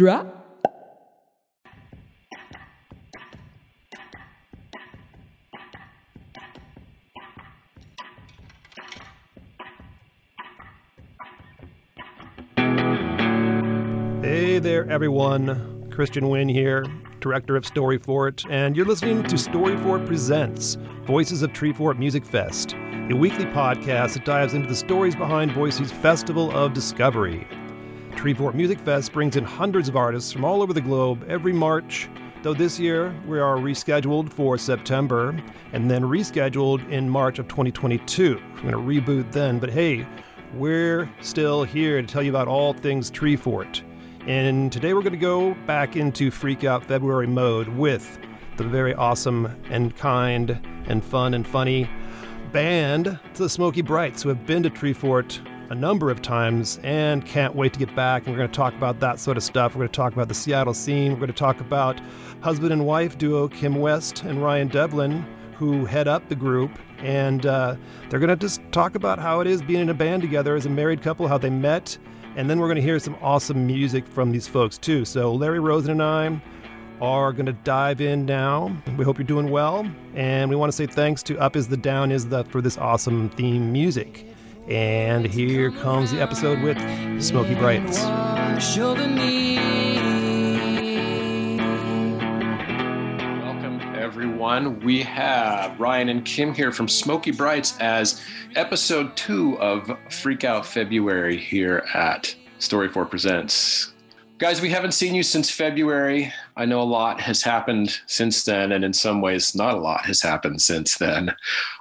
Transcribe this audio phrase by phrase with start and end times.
[0.00, 0.32] Extra.
[14.22, 15.90] Hey there, everyone.
[15.90, 16.86] Christian Winn here,
[17.20, 22.24] director of Story Fort, and you're listening to Story Fort Presents Voices of Treefort Music
[22.24, 27.46] Fest, a weekly podcast that dives into the stories behind Boise's Festival of Discovery.
[28.20, 32.06] Treefort Music Fest brings in hundreds of artists from all over the globe every March,
[32.42, 35.34] though this year we are rescheduled for September
[35.72, 38.38] and then rescheduled in March of 2022.
[38.56, 40.06] We're going to reboot then, but hey,
[40.52, 43.80] we're still here to tell you about all things Treefort.
[44.26, 48.18] And today we're going to go back into Freak Out February mode with
[48.58, 51.88] the very awesome and kind and fun and funny
[52.52, 57.54] band, the Smokey Brights, who have been to Treefort a number of times and can't
[57.54, 58.26] wait to get back.
[58.26, 59.74] And we're going to talk about that sort of stuff.
[59.74, 61.12] We're going to talk about the Seattle scene.
[61.12, 62.00] We're going to talk about
[62.40, 65.24] husband and wife duo Kim West and Ryan Devlin,
[65.56, 66.72] who head up the group.
[66.98, 67.76] And uh,
[68.08, 70.66] they're going to just talk about how it is being in a band together as
[70.66, 71.96] a married couple, how they met.
[72.36, 75.04] And then we're going to hear some awesome music from these folks, too.
[75.04, 76.40] So, Larry Rosen and I
[77.00, 78.76] are going to dive in now.
[78.96, 79.88] We hope you're doing well.
[80.14, 82.76] And we want to say thanks to Up Is the Down Is the for this
[82.76, 84.29] awesome theme music.
[84.70, 86.78] And here comes the episode with
[87.20, 87.98] Smokey Brights.
[93.42, 94.78] Welcome, everyone.
[94.78, 98.22] We have Ryan and Kim here from Smokey Brights as
[98.54, 103.92] episode two of Freak Out February here at Story Fort Presents.
[104.40, 106.32] Guys, we haven't seen you since February.
[106.56, 110.06] I know a lot has happened since then, and in some ways, not a lot
[110.06, 111.36] has happened since then.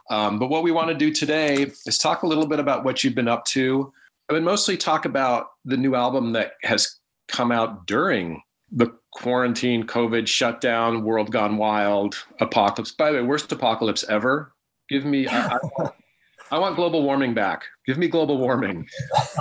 [0.10, 3.02] Um, but what we want to do today is talk a little bit about what
[3.02, 3.94] you've been up to,
[4.30, 9.88] I and mostly talk about the new album that has come out during the quarantine,
[9.88, 12.92] COVID shutdown, world gone wild, apocalypse.
[12.92, 14.52] By the way, worst apocalypse ever.
[14.89, 15.89] Give me, I, I,
[16.52, 17.64] I want global warming back.
[17.86, 18.87] Give me global warming.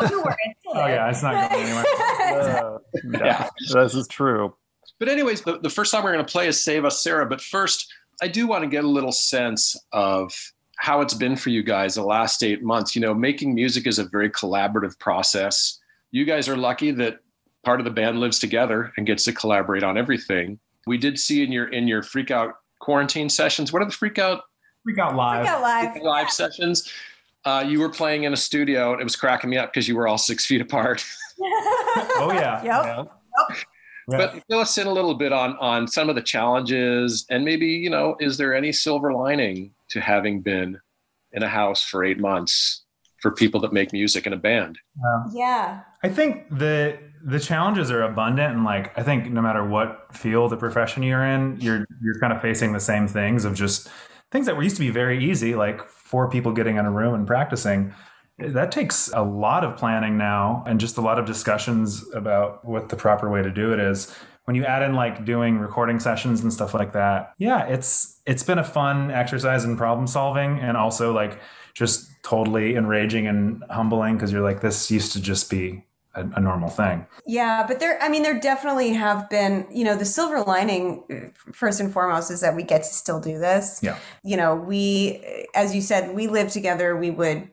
[0.00, 1.84] Oh yeah, it's not going anywhere.
[2.28, 2.78] Uh,
[3.24, 4.54] yeah, this is true.
[4.98, 7.40] But anyways, the, the first song we're going to play is "Save Us, Sarah." But
[7.40, 10.30] first, I do want to get a little sense of
[10.76, 12.94] how it's been for you guys the last eight months.
[12.94, 15.78] You know, making music is a very collaborative process.
[16.10, 17.20] You guys are lucky that
[17.64, 20.58] part of the band lives together and gets to collaborate on everything.
[20.86, 23.72] We did see in your in your freak out quarantine sessions.
[23.72, 24.42] What are the freak out
[24.84, 25.40] Freak out live.
[25.40, 26.02] Freak out live.
[26.02, 26.90] live sessions?
[27.44, 29.96] Uh, you were playing in a studio, and it was cracking me up because you
[29.96, 31.04] were all six feet apart.
[31.40, 32.60] Oh yeah.
[32.64, 32.84] Yep.
[32.84, 33.04] Yeah.
[34.08, 37.66] But fill us in a little bit on on some of the challenges, and maybe
[37.66, 40.80] you know, is there any silver lining to having been
[41.32, 42.84] in a house for eight months
[43.20, 44.78] for people that make music in a band?
[45.32, 45.82] Yeah.
[46.02, 50.52] I think the the challenges are abundant, and like I think no matter what field
[50.52, 53.88] or profession you're in, you're you're kind of facing the same things of just
[54.30, 57.14] things that were used to be very easy, like four people getting in a room
[57.14, 57.94] and practicing.
[58.38, 62.88] That takes a lot of planning now, and just a lot of discussions about what
[62.88, 64.14] the proper way to do it is.
[64.44, 68.42] When you add in like doing recording sessions and stuff like that, yeah, it's it's
[68.42, 71.40] been a fun exercise in problem solving, and also like
[71.74, 76.40] just totally enraging and humbling because you're like, this used to just be a, a
[76.40, 77.06] normal thing.
[77.26, 81.52] Yeah, but there, I mean, there definitely have been, you know, the silver lining, uh,
[81.52, 83.80] first and foremost, is that we get to still do this.
[83.82, 83.98] Yeah.
[84.22, 86.96] You know, we, as you said, we live together.
[86.96, 87.50] We would,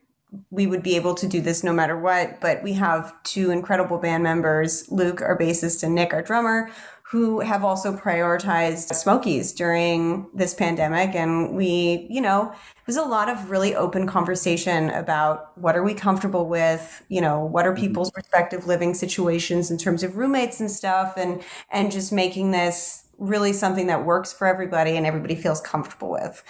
[0.50, 2.42] we would be able to do this no matter what.
[2.42, 6.70] But we have two incredible band members, Luke, our bassist, and Nick, our drummer,
[7.12, 11.14] who have also prioritized Smokies during this pandemic.
[11.14, 12.52] And we, you know,
[12.86, 17.46] there's a lot of really open conversation about what are we comfortable with, you know,
[17.46, 17.86] what are mm-hmm.
[17.86, 23.06] people's respective living situations in terms of roommates and stuff, and and just making this
[23.20, 26.44] really something that works for everybody and everybody feels comfortable with.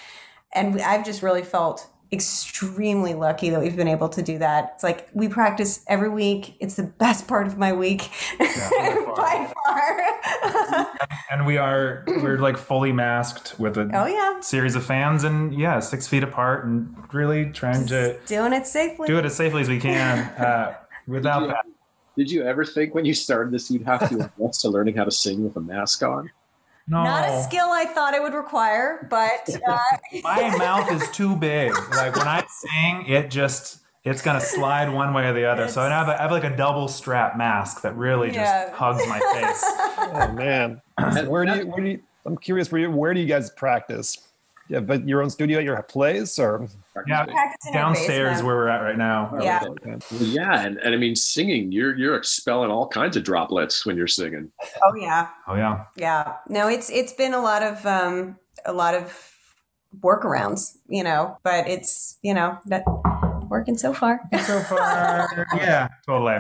[0.53, 4.71] And I've just really felt extremely lucky that we've been able to do that.
[4.75, 6.55] It's like we practice every week.
[6.59, 8.09] It's the best part of my week
[8.39, 10.88] by far.
[11.31, 15.53] And we are we're like fully masked with a oh yeah, series of fans and
[15.53, 19.07] yeah, six feet apart and really trying to doing it safely.
[19.07, 20.75] do it as safely as we can uh,
[21.07, 21.65] without Did you- that.
[22.18, 25.03] Did you ever think when you started this you'd have to invest to learning how
[25.03, 26.30] to sing with a mask on?
[26.87, 29.77] No, Not a skill I thought it would require, but uh,
[30.23, 31.73] my mouth is too big.
[31.89, 35.67] Like when I sing, it just it's gonna slide one way or the other.
[35.67, 39.05] So I have, a, I have like a double strap mask that really just hugs
[39.07, 39.65] my face.
[40.07, 40.81] Oh man,
[41.27, 41.67] where do you?
[41.67, 42.03] Where do you?
[42.25, 42.71] I'm curious.
[42.71, 44.19] Where, you, where do you guys practice?
[44.67, 46.67] Yeah, but your own studio, your place, or
[47.07, 49.38] Yeah, Practicing in our downstairs where we're at right now.
[49.39, 49.63] Yeah.
[49.63, 53.95] Well, yeah, and, and I mean, singing, you're you're expelling all kinds of droplets when
[53.95, 54.51] you're singing.
[54.83, 55.85] Oh yeah, Oh yeah.
[55.95, 56.33] yeah.
[56.50, 59.31] No, it's it's been a lot of um a lot of
[60.00, 62.83] workarounds, you know, but it's you know that
[63.50, 64.19] working so far.
[64.45, 66.33] So far, yeah, totally.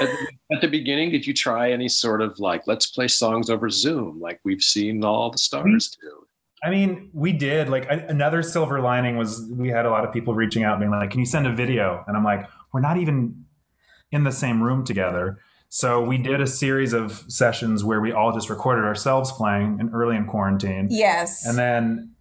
[0.00, 0.08] At,
[0.50, 4.18] at the beginning, did you try any sort of like, let's play songs over Zoom,
[4.18, 6.23] like we've seen all the stars do?
[6.64, 10.12] I mean, we did like a- another silver lining was we had a lot of
[10.12, 12.96] people reaching out being like, "Can you send a video?" And I'm like, "We're not
[12.96, 13.44] even
[14.10, 15.38] in the same room together."
[15.68, 19.90] So we did a series of sessions where we all just recorded ourselves playing and
[19.92, 20.86] early in quarantine.
[20.88, 21.44] Yes.
[21.44, 22.14] And then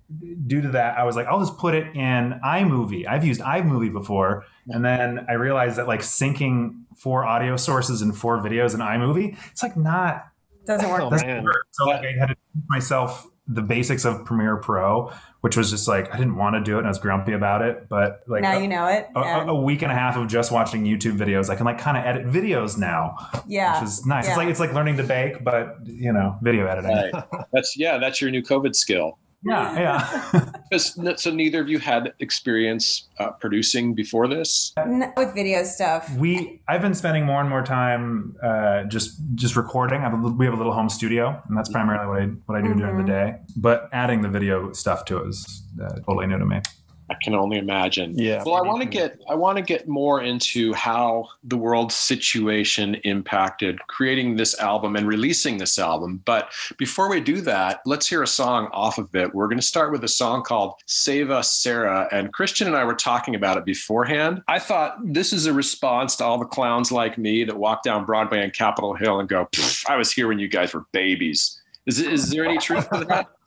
[0.48, 3.08] due to that, I was like, I'll just put it in iMovie.
[3.08, 4.44] I've used iMovie before.
[4.68, 9.38] And then I realized that like syncing four audio sources and four videos in iMovie,
[9.52, 10.26] it's like not
[10.66, 11.02] doesn't work.
[11.02, 11.44] Oh, doesn't man.
[11.44, 11.68] work.
[11.72, 15.12] So like I had to teach myself the basics of Premiere Pro,
[15.42, 17.62] which was just like I didn't want to do it and I was grumpy about
[17.62, 17.90] it.
[17.90, 19.08] But like now a, you know it.
[19.16, 21.98] a- a week and a half of just watching YouTube videos, I can like kind
[21.98, 23.18] of edit videos now,
[23.48, 23.80] yeah.
[23.80, 24.26] which is nice.
[24.26, 24.32] Yeah.
[24.32, 26.92] It's like it's like learning to bake, but you know, video editing.
[26.92, 27.24] Right.
[27.52, 29.20] That's yeah, that's your new COVID skill.
[29.46, 29.76] Yeah,
[30.34, 30.52] yeah.
[30.72, 34.74] 'Cause n- So neither of you had experience uh, producing before this.
[34.78, 36.10] N- with video stuff.
[36.18, 40.00] we I've been spending more and more time uh, just just recording.
[40.02, 42.58] I have a, we have a little home studio, and that's primarily what I what
[42.58, 43.36] I do during the day.
[43.58, 46.62] But adding the video stuff to it is uh, totally new to me.
[47.10, 48.18] I can only imagine.
[48.18, 48.44] Yeah.
[48.46, 48.92] Well, I want to mm-hmm.
[48.92, 54.96] get I want to get more into how the world situation impacted creating this album
[54.96, 56.22] and releasing this album.
[56.26, 59.34] But before we do that, let's hear a song off of it.
[59.34, 62.84] We're going to start with a song called "Save Us, Sarah." And Christian and I
[62.84, 64.42] were talking about it beforehand.
[64.48, 68.06] I thought this is a response to all the clowns like me that walk down
[68.06, 69.48] Broadway and Capitol Hill and go,
[69.88, 73.30] "I was here when you guys were babies." Is, is there any truth to that?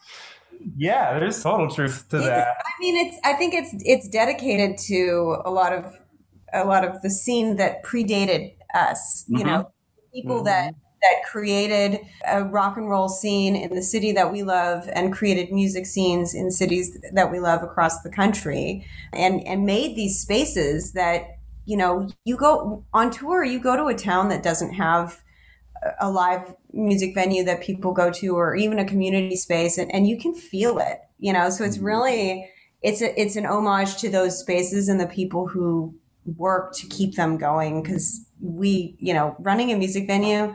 [0.76, 2.48] Yeah, there's total truth to It's- that.
[2.48, 3.18] I mean, it's.
[3.24, 5.94] I think it's it's dedicated to a lot of
[6.52, 9.24] a lot of the scene that predated us.
[9.28, 9.46] You Mhm.
[9.46, 9.70] know,
[10.12, 14.88] people that that created a rock and roll scene in the city that we love
[14.92, 19.94] and created music scenes in cities that we love across the country and and made
[19.94, 21.36] these spaces that
[21.66, 25.22] you know you go on tour you go to a town that doesn't have
[25.86, 29.92] a- a live music venue that people go to or even a community space and,
[29.94, 31.48] and you can feel it you know?
[31.48, 32.48] So it's really
[32.82, 35.94] it's a, it's an homage to those spaces and the people who
[36.36, 40.54] work to keep them going because we you know running a music venue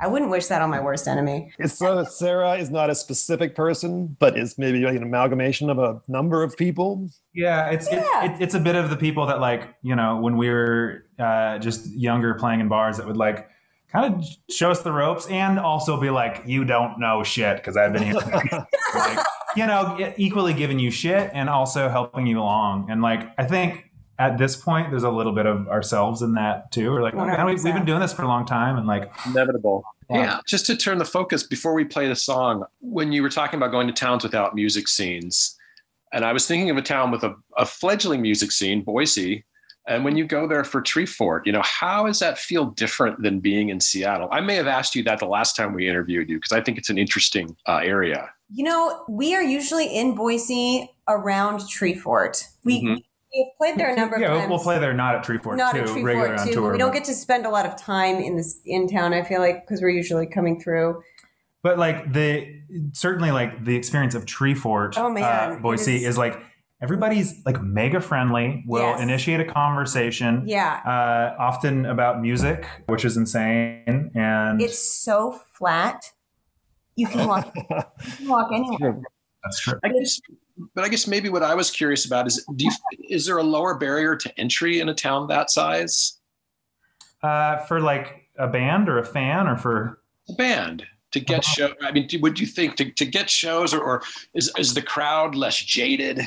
[0.00, 1.52] i wouldn't wish that on my worst enemy.
[1.58, 5.68] It's so that Sarah is not a specific person, but is maybe like an amalgamation
[5.70, 7.08] of a number of people.
[7.34, 10.36] Yeah, it's it- It, it's a bit of the people that like you know when
[10.38, 13.46] we were uh, just younger playing in bars that would like
[13.94, 17.76] kind of show us the ropes and also be like you don't know shit because
[17.76, 18.14] I've been here
[18.94, 19.18] like,
[19.56, 23.90] you know equally giving you shit and also helping you along and like I think
[24.18, 27.24] at this point there's a little bit of ourselves in that too we're like oh,
[27.24, 29.84] man, we, we've been doing this for a long time and like inevitable.
[30.10, 30.40] Yeah.
[30.46, 33.70] Just to turn the focus before we play the song, when you were talking about
[33.70, 35.56] going to towns without music scenes,
[36.12, 39.44] and I was thinking of a town with a, a fledgling music scene, Boise.
[39.86, 43.40] And when you go there for Treefort, you know, how does that feel different than
[43.40, 44.28] being in Seattle?
[44.32, 46.78] I may have asked you that the last time we interviewed you because I think
[46.78, 48.30] it's an interesting uh, area.
[48.50, 52.96] you know we are usually in boise around treefort we Mhm.
[53.34, 54.30] we've played there a number of times.
[54.34, 56.52] yeah times we'll play there not at Treefort not too at Treefort regular on too.
[56.54, 59.12] tour we don't get to spend a lot of time in this in town.
[59.14, 61.02] I feel like because we're usually coming through.
[61.62, 62.60] But like the
[62.92, 66.38] certainly like the experience of Treefort, Oh, man, uh, Boise is- is, like
[66.80, 68.62] everybody's like mega friendly.
[68.66, 69.00] Will Yes.
[69.00, 70.42] initiate a conversation.
[70.46, 74.10] Yeah, Uh, often about music, which is insane.
[74.14, 76.12] And it's so flat.
[76.96, 77.52] You can walk.
[77.56, 79.00] you can walk anywhere.
[79.42, 79.78] that's true.
[79.82, 80.20] I guess,
[80.74, 82.70] but I guess maybe what I was curious about is, do you,
[83.08, 86.20] is there a lower barrier to entry in a town that size?
[87.22, 91.72] Uh, for like a band or a fan or for A band to get show.
[91.82, 94.02] I mean, would you think to, to get shows, or, or
[94.34, 96.20] is is the crowd less jaded?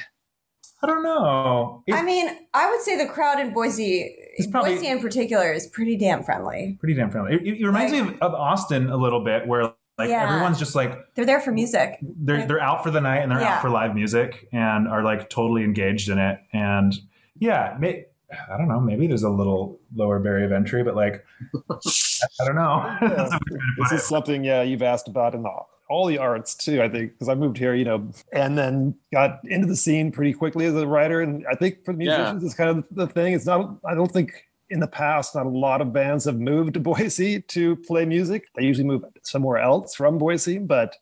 [0.83, 1.83] I don't know.
[1.87, 4.15] It- I mean, I would say the crowd in Boise,
[4.51, 6.77] probably- Boise in particular, is pretty damn friendly.
[6.79, 7.33] pretty damn friendly.
[7.35, 10.23] It, it reminds me of, of Austin a little bit, where like Yeah.
[10.29, 11.97] everyone's just like They're there for music.
[12.03, 13.55] they're they're out for the night and they're Yeah.
[13.55, 16.39] out for live music and are like totally engaged in it.
[16.53, 16.93] And
[17.39, 18.05] yeah, may,
[18.51, 18.79] I don't know.
[18.79, 21.25] Maybe there's a little lower barrier of entry, but like
[21.71, 22.95] I don't know.
[23.01, 25.49] That's a weird way to This is something, yeah, you've asked about in the,
[25.89, 29.39] all the arts too, I think, because I moved here, you know, and then got
[29.45, 31.21] into the scene pretty quickly as a writer.
[31.21, 32.17] And I think for the Yeah.
[32.17, 33.33] musicians, it's kind of the thing.
[33.33, 34.31] It's not, I don't think
[34.69, 38.45] in the past, not a lot of bands have moved to Boise to play music.
[38.55, 40.95] They usually move somewhere else from Boise, but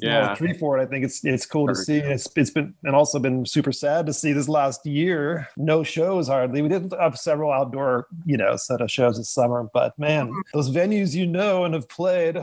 [0.00, 0.34] Yeah.
[0.34, 0.62] Tree it.
[0.62, 1.96] I think it's it's cool to see.
[1.98, 5.48] It's it's been and also been super sad to see this last year.
[5.56, 6.60] No shows hardly.
[6.60, 10.68] We did have several outdoor, you know, set of shows this summer, but man, those
[10.70, 12.36] venues you know and have played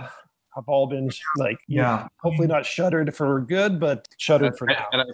[0.55, 2.07] have all been like Yeah.
[2.21, 4.85] hopefully not shuttered for good, but shuttered for now.
[4.91, 5.05] and I,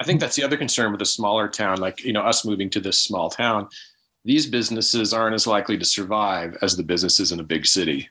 [0.00, 2.70] I think that's the other concern with a smaller town, like you know, us moving
[2.70, 3.68] to this small town.
[4.24, 8.08] These businesses aren't as likely to survive as the businesses in a big city.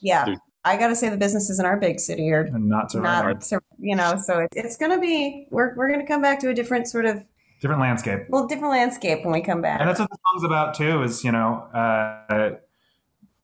[0.00, 0.24] Yeah.
[0.24, 3.38] There's- I got to say the businesses in our big city are not surviving.
[3.50, 6.38] not, you know, so it, it's going to be, we're, we're going to come back
[6.40, 7.24] to a different sort of,
[7.62, 8.20] Different landscape.
[8.28, 9.80] well, different landscape when we come back.
[9.80, 11.02] And that's what the song's about too.
[11.02, 12.56] Is you know, uh,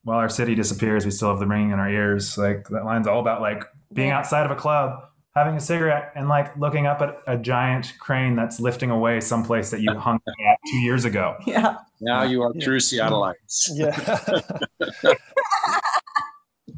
[0.06, 2.38] while our city disappears, we still have the ringing in our ears.
[2.38, 4.18] Like that line's all about like being Yeah.
[4.18, 5.00] outside of a club,
[5.34, 9.70] having a cigarette, and like looking up at a giant crane that's lifting away someplace
[9.72, 11.36] that you hung at two years ago.
[11.44, 11.78] yeah.
[12.00, 12.64] Now you are Yeah.
[12.64, 13.70] true Seattleites.
[13.74, 15.12] Yeah.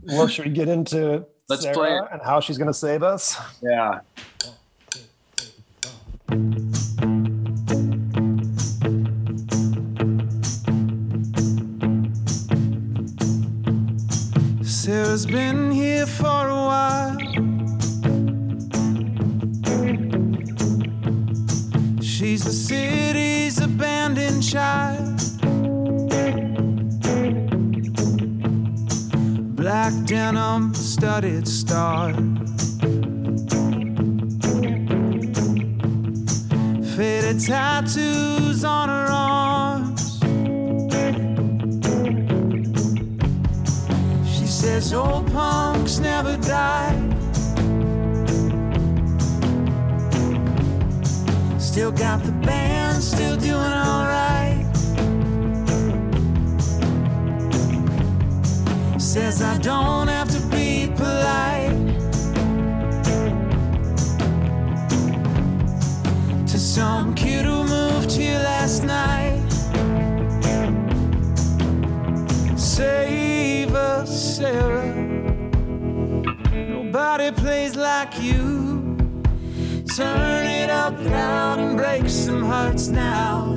[0.04, 2.04] well, should we get into Let's Sarah play it.
[2.12, 3.38] and how she's going to save us?
[3.62, 4.00] Yeah.
[6.30, 6.67] Oh,
[15.08, 17.16] Sarah's been here for a while.
[22.02, 25.18] She's the city's abandoned child.
[29.56, 32.12] Black denim, studded star.
[36.96, 39.57] Faded tattoos on her arms.
[44.68, 46.94] Says old punks never die.
[51.58, 54.66] Still got the band, still doing alright.
[59.00, 61.78] Says I don't have to be polite.
[66.50, 69.48] To some kid who moved here last night.
[72.78, 73.27] Us,
[74.08, 74.94] Sarah.
[76.52, 78.96] Nobody plays like you.
[79.96, 83.54] Turn it up loud and break some hearts now.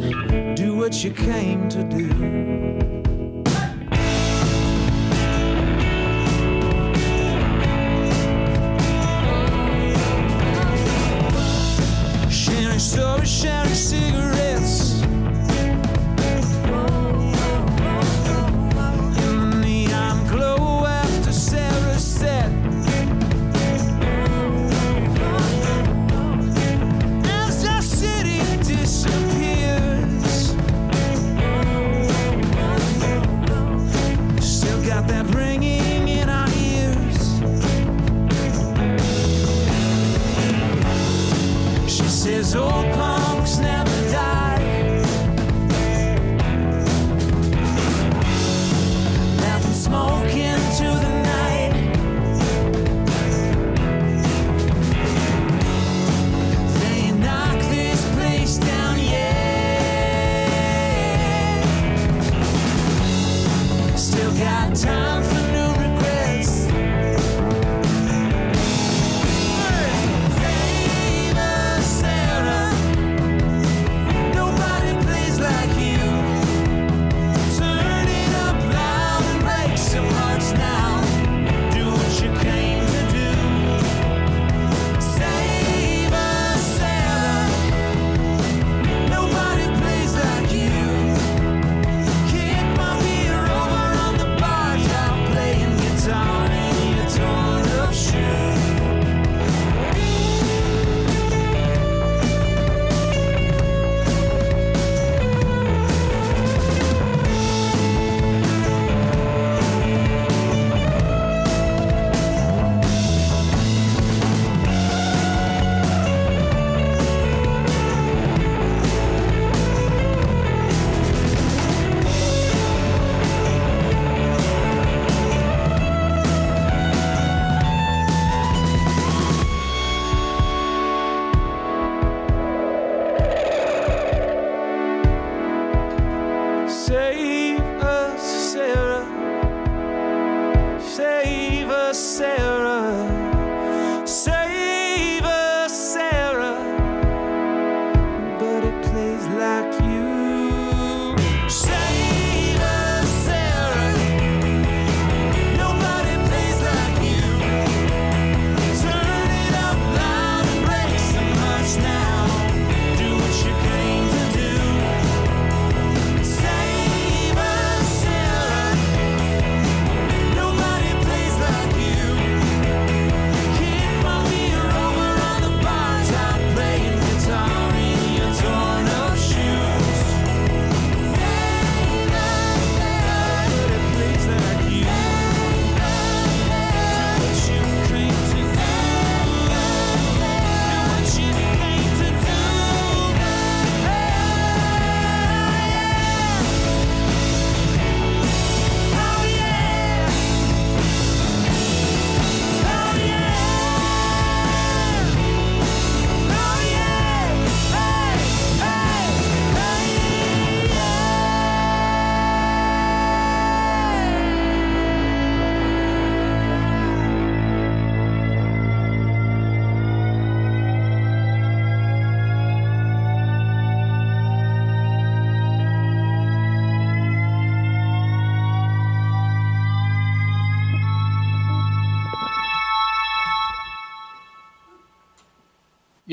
[0.56, 2.82] Do what you came to do.
[12.82, 14.51] Stories, sharing cigarettes.
[64.02, 65.61] Still got time for new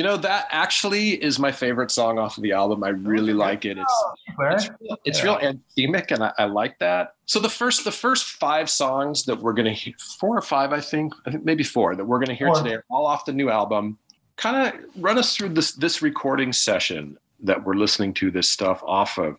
[0.09, 2.83] know that actually is my favorite song off of the album.
[2.83, 3.79] I really like it.
[3.79, 4.53] It's Claire?
[4.53, 7.15] it's real, it's real anthemic, and I, I like that.
[7.27, 10.81] So the first the first five songs that we're gonna hear, four or five, I
[10.81, 12.63] think, I think maybe four that we're gonna hear Four.
[12.63, 13.99] today, are all off the new album.
[14.37, 18.83] Kind of run us through this this recording session that we're listening to this stuff
[18.85, 19.37] off of.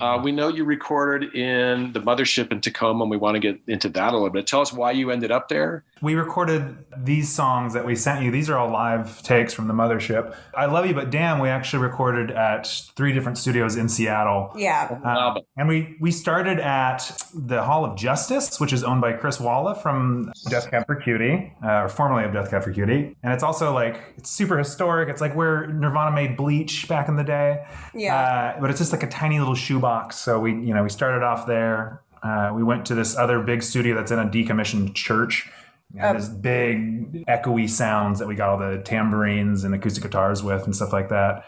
[0.00, 3.60] Uh, we know you recorded in the mothership in Tacoma, and we want to get
[3.68, 4.46] into that a little bit.
[4.46, 5.84] Tell us why you ended up there.
[6.00, 8.30] We recorded these songs that we sent you.
[8.30, 10.34] These are all live takes from the mothership.
[10.54, 14.52] I Love You, but Damn, we actually recorded at three different studios in Seattle.
[14.56, 14.98] Yeah.
[15.04, 15.42] Album.
[15.56, 19.74] and we we started at the Hall of Justice, which is owned by Chris Walla
[19.74, 23.16] from Death Cab for Cutie, uh, or formerly of Death Cab for Cutie.
[23.22, 25.08] And it's also like it's super historic.
[25.08, 27.64] It's like where Nirvana made Bleach back in the day.
[27.94, 28.16] Yeah.
[28.56, 30.16] Uh, but it's just like a tiny little shoebox.
[30.16, 32.02] So we you know we started off there.
[32.22, 35.48] Uh, we went to this other big studio that's in a decommissioned church.
[35.94, 36.18] It had Oh.
[36.18, 40.74] this big echoey sounds that we got all the tambourines and acoustic guitars with and
[40.76, 41.44] stuff like that.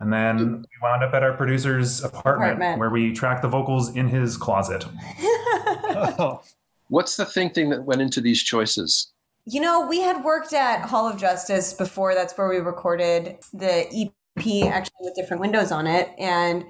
[0.00, 2.78] And then we wound up at our producer's apartment, Apartment.
[2.78, 4.84] where we tracked the vocals in his closet.
[5.92, 6.40] Oh,
[6.88, 9.12] What's the thinking that went into these choices?
[9.44, 12.14] You know, we had worked at Hall of Justice before.
[12.14, 16.64] That's where we recorded the EP, actually with different windows on it, and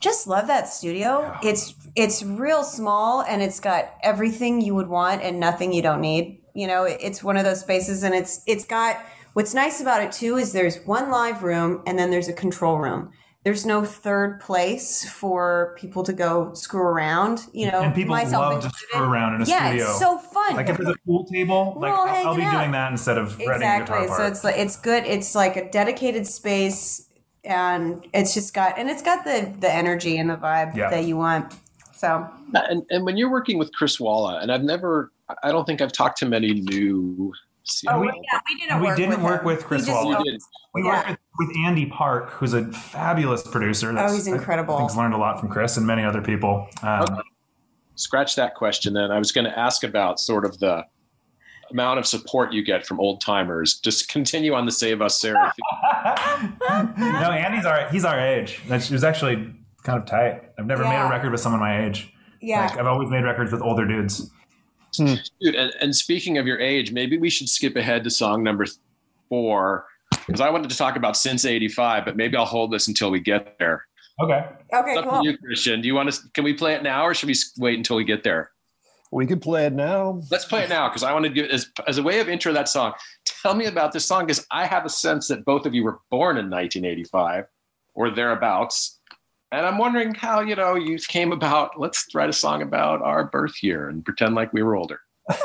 [0.00, 1.36] just love that studio.
[1.42, 6.00] It's it's real small, and it's got everything you would want and nothing you don't
[6.00, 6.40] need.
[6.54, 8.96] You know, it's one of those spaces, and it's it's got.
[9.34, 12.78] What's nice about it too is there's one live room, and then there's a control
[12.78, 13.10] room.
[13.44, 17.46] There's no third place for people to go screw around.
[17.52, 19.84] You know, and people myself love to screw around in a yeah, studio.
[19.86, 20.56] it's so fun.
[20.56, 22.58] like if there's a pool table, We're like I'll, I'll be out.
[22.58, 24.18] doing that instead of writing a guitar exactly part.
[24.20, 27.06] so it's like it's good it's like a dedicated space
[27.44, 30.90] and it's just got and it's got the the energy and the vibe Yeah.
[30.90, 31.54] that you want
[31.98, 35.80] so And, and when you're working with Chris Walla, and I've never, I don't think
[35.80, 37.32] I've talked to many new
[37.64, 38.02] Seattle.
[38.02, 40.22] oh yeah we didn't we work didn't with work with Chris We Walla.
[40.24, 40.38] You
[40.74, 41.08] we yeah.
[41.08, 41.08] worked
[41.38, 43.94] with, with Andy Park, who's a fabulous producer.
[43.96, 44.74] Oh, he's incredible.
[44.74, 46.66] I, think he's learned a lot from Chris and many other people.
[46.82, 47.20] Um, Okay.
[47.96, 48.94] Scratch that question.
[48.94, 50.84] Then I was going to ask about sort of the
[51.72, 53.80] amount of support you get from old timers.
[53.80, 55.52] Just continue on the Save Us Sarah.
[56.96, 58.60] no, Andy's our he's our age.
[58.68, 59.52] That's it was actually
[59.88, 60.42] kind of tight.
[60.58, 62.12] I've never made a record with someone my age.
[62.40, 64.30] yeah Like I've always made records with older dudes.
[64.96, 65.14] Hmm.
[65.40, 68.66] Dude, and, and speaking of your age, maybe we should skip ahead to song number
[69.28, 69.86] four
[70.26, 73.20] because I wanted to talk about since '85, but maybe I'll hold this until we
[73.20, 73.86] get there.
[74.22, 74.46] Okay.
[74.74, 75.80] okay It's up cool to you, Christian.
[75.80, 76.20] Do you want to?
[76.34, 78.50] Can we play it now, or should we wait until we get there?
[79.10, 80.20] we could play it now.
[80.30, 82.52] Let's play it now because I want to give as, as a way of intro
[82.52, 82.92] that song.
[83.42, 86.00] Tell me about this song because I have a sense that both of you were
[86.10, 87.46] born in 1985
[87.94, 88.97] or thereabouts,
[89.52, 91.78] and I'm wondering how you know you came about.
[91.78, 95.00] Let's write a song about our birth year and pretend like we were older.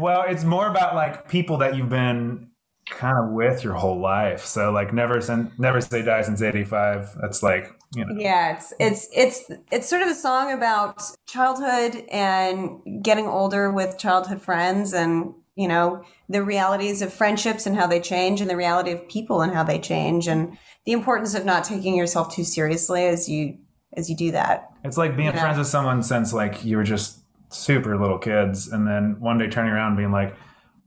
[0.00, 2.48] well, it's more about like people that you've been
[2.88, 4.44] kind of with your whole life.
[4.44, 7.16] So like never since never say die since 85.
[7.20, 8.14] That's like, you know.
[8.18, 13.98] yeah it's it's it's it's sort of a song about childhood and getting older with
[13.98, 18.56] childhood friends and you know the realities of friendships and how they change and the
[18.56, 22.44] reality of people and how they change and the importance of not taking yourself too
[22.44, 23.56] seriously as you
[23.96, 25.40] as you do that It's like being Yeah.
[25.40, 27.18] friends with someone since like you were just
[27.50, 30.34] super little kids and then one day turning around and being like,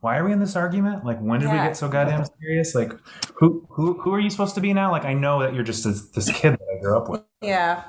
[0.02, 1.06] why are we in this argument?
[1.06, 2.74] Like when did we get so goddamn serious?
[2.76, 2.92] Like
[3.36, 4.92] who who who are you supposed to be now?
[4.92, 7.22] Like I know that you're just this, this kid that I grew up with.
[7.42, 7.84] yeah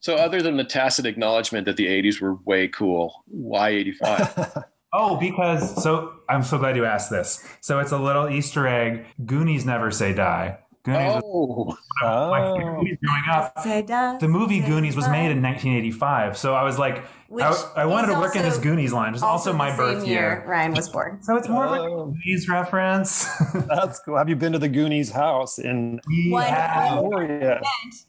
[0.00, 4.64] So, other than the tacit acknowledgement that the 80s were way cool, why 85?
[4.96, 7.44] Oh, because so I'm so glad you asked this.
[7.60, 9.04] So it's a little Easter egg.
[9.26, 10.58] Goonies never say die.
[10.84, 14.20] Goonies was oh, my favorite Oh, growing up.
[14.20, 16.36] The movie Goonies was made in 1985.
[16.36, 19.14] So I was like, Which I, I wanted to work in this Goonies line.
[19.14, 20.44] It's also, the my same birth year.
[20.46, 21.22] Ryan was born.
[21.22, 22.06] So it's more of a Oh.
[22.06, 23.26] Goonies reference.
[23.54, 24.18] that's cool.
[24.18, 27.62] Have you been to the Goonies house in we One- Astoria?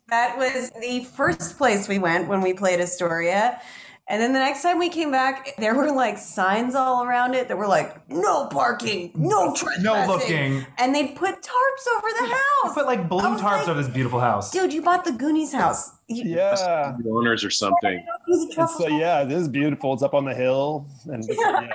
[0.10, 3.62] That was the first place we went when we played Astoria.
[4.08, 7.48] And then the next time we came back, there were like signs all around it
[7.48, 9.84] that were like, no parking, no trespassing.
[9.84, 10.66] No looking.
[10.78, 12.74] And they'd put tarps over the I house.
[12.76, 14.52] put like blue tarps like, over this beautiful house.
[14.52, 15.92] Dude, you bought the Goonies house.
[16.08, 16.96] You, Yeah.
[17.04, 18.06] the owners or something.
[18.28, 19.94] you the It's, uh, truffle yeah, it is beautiful.
[19.94, 21.70] It's up on the hill, and yeah.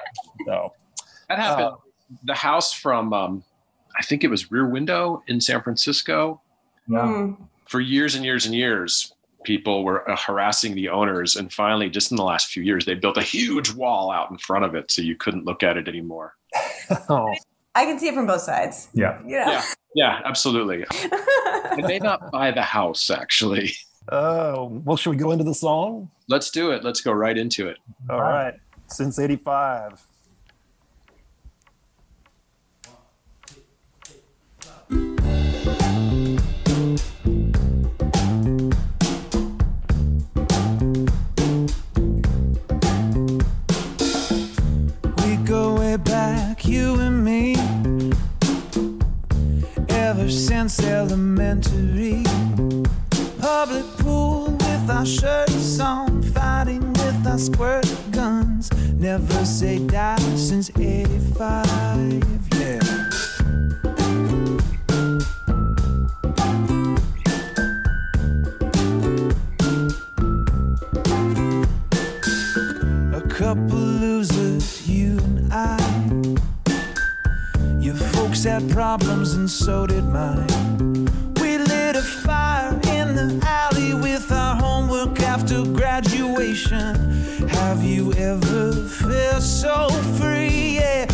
[0.47, 0.73] So
[1.29, 1.77] That happened.
[2.23, 3.43] the house from, um,
[3.99, 6.41] I think it was Rear Window in San Francisco.
[6.87, 6.99] Yeah.
[7.01, 7.37] Mm.
[7.67, 11.37] For years and years and years, people were uh, harassing the owners.
[11.37, 14.39] And finally, just in the last few years, they built a huge wall out in
[14.39, 16.35] front of it so you couldn't look at it anymore.
[17.09, 17.35] oh,
[17.75, 18.89] I can see it from both sides.
[18.95, 19.19] Yeah.
[19.27, 19.51] Yeah.
[19.51, 19.63] Yeah.
[19.95, 20.85] Yeah, absolutely.
[20.91, 23.73] I may not buy the house, actually.
[24.11, 26.11] oh, well, should we go into the song?
[26.29, 26.85] Let's do it.
[26.85, 27.77] Let's go right into it.
[28.09, 28.55] All right,
[28.87, 30.01] since '85.
[50.79, 52.23] elementary.
[53.41, 58.71] Public pool with our shirts on, fighting with our squirt guns.
[58.95, 62.23] Never say die since 85,
[62.55, 63.10] yeah.
[78.41, 80.47] Folks had problems and so did mine.
[81.43, 86.95] We lit a fire in the alley with our homework after graduation.
[87.49, 90.79] Have you ever felt so free?
[90.79, 91.10] Yeah.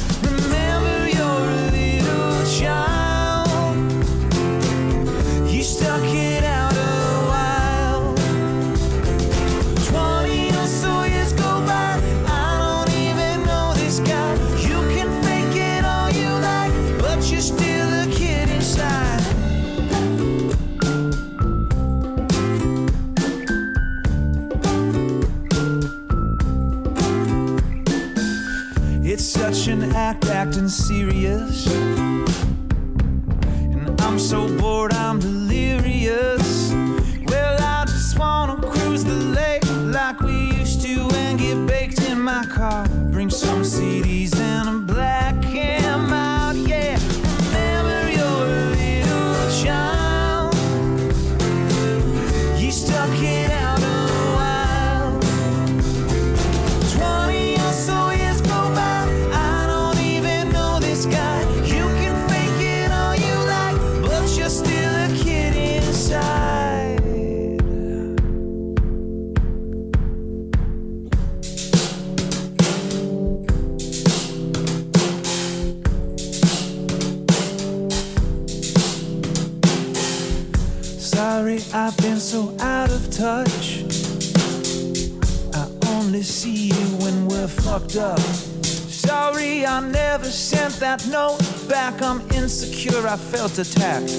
[93.59, 94.11] Attacked.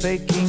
[0.00, 0.39] Faking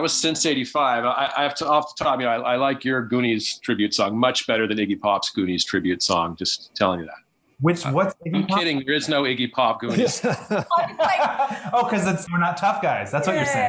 [0.00, 1.04] That was since '85.
[1.04, 2.20] I, I have to off the top.
[2.20, 5.62] You know, I, I like your Goonies tribute song much better than Iggy Pop's Goonies
[5.62, 6.36] tribute song.
[6.36, 7.16] Just telling you that.
[7.60, 8.82] Which uh, what's Iggy I'm kidding.
[8.86, 10.22] There is no Iggy Pop Goonies.
[10.24, 13.12] oh, because we're not tough guys.
[13.12, 13.68] That's what you're saying.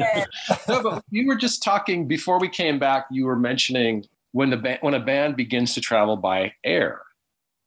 [0.69, 3.07] no, but you were just talking before we came back.
[3.11, 7.01] You were mentioning when the ba- when a band begins to travel by air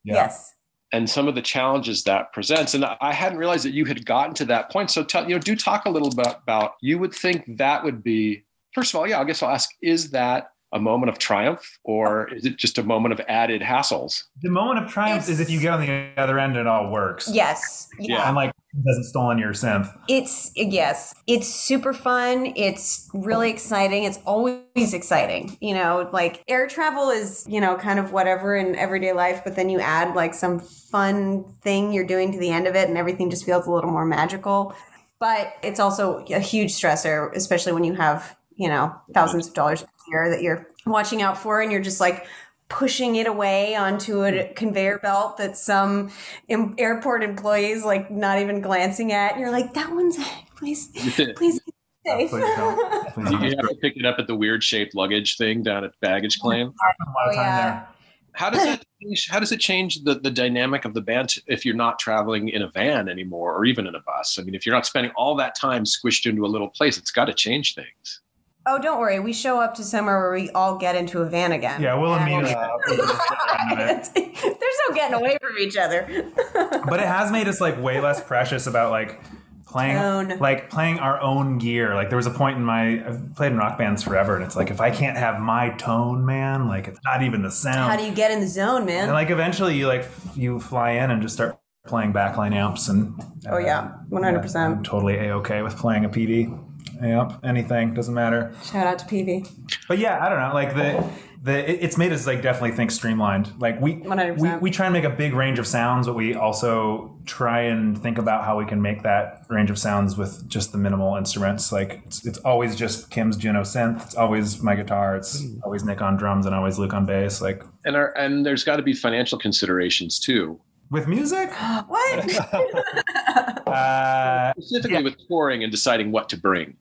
[0.05, 0.55] Yes.
[0.91, 2.73] and some of the challenges that presents.
[2.73, 4.91] And I hadn't realized that you had gotten to that point.
[4.91, 6.77] So tell you know, do talk a little bit about.
[6.81, 8.43] You would think that would be
[8.75, 9.21] first of all, yeah.
[9.21, 12.83] I guess I'll ask: Is that a moment of triumph, or is it just a
[12.83, 14.25] moment of added hassles?
[14.43, 16.91] The moment of triumph is if you get on the other end and it all
[16.91, 17.31] works.
[17.33, 17.89] Yes.
[18.01, 18.27] Yeah.
[18.27, 19.97] And like it doesn't stolen your synth.
[20.09, 22.53] It's yes, it's super fun.
[22.57, 24.03] It's really exciting.
[24.03, 25.57] It's always exciting.
[25.61, 29.55] You know, like air travel is, you know, kind of whatever in everyday life, but
[29.55, 32.99] then you add like some fun thing you're doing to the end of it and
[32.99, 34.75] everything just feels a little more magical.
[35.21, 39.83] But it's also a huge stressor, especially when you have, you know, thousands of dollars
[39.83, 42.27] a year that you're watching out for and you're just like
[42.69, 46.11] pushing it away onto a conveyor belt that some
[46.49, 49.33] em- airport employees like not even glancing at.
[49.33, 50.17] And you're like, that one's
[50.57, 50.89] please,
[51.37, 51.61] please
[52.07, 52.31] safe.
[52.31, 53.15] Please don't.
[53.15, 55.93] Please You have to pick it up at the weird shaped luggage thing down at
[56.01, 56.67] baggage oh claim.
[56.67, 57.87] A lot of Oh, yeah.
[58.33, 61.65] How does it change, how does it change the, the dynamic of the band if
[61.65, 64.39] you're not traveling in a van anymore or even in a bus?
[64.41, 67.13] I mean, if you're not spending all that time squished into a little place, it's
[67.13, 68.23] got to change things.
[68.67, 69.21] Oh, don't worry.
[69.21, 71.83] We show up to somewhere where we all get into a van again.
[71.83, 72.65] Yeah, we'll And- immediately.
[73.75, 76.07] There's no getting away from each other.
[76.89, 79.21] but it has made us like way less precious about like
[79.67, 80.39] playing Tone.
[80.39, 81.95] like playing our own gear.
[81.95, 84.57] Like there was a point in my I've played in rock bands forever, and it's
[84.57, 87.91] like if I can't have my tone, man, like it's not even the sound.
[87.91, 89.05] How do you get in the zone, man?
[89.05, 93.21] and like eventually you like you fly in and just start playing backline amps and
[93.51, 94.85] oh yeah, uh, one hundred percent.
[94.87, 96.64] Totally a okay with playing a PV
[97.03, 97.41] amp.
[97.45, 98.55] Anything doesn't matter.
[98.65, 99.49] Shout out to PV.
[99.89, 100.55] But yeah, I don't know.
[100.55, 101.11] Like the
[101.45, 103.53] the it's made us like definitely think streamlined.
[103.61, 104.39] Like we 100%.
[104.39, 108.01] we we try and make a big range of sounds, but we also try and
[108.03, 111.71] think about how we can make that range of sounds with just the minimal instruments.
[111.71, 114.03] Like it's, it's always just Kim's Juno synth.
[114.05, 115.17] It's always my guitar.
[115.17, 117.43] It's always Nick on drums and always Luke on bass.
[117.43, 120.59] Like And our, and there's got to be financial considerations too,
[120.91, 121.51] with music,
[121.89, 122.39] What?
[123.69, 126.77] uh, specifically with touring and deciding what to bring.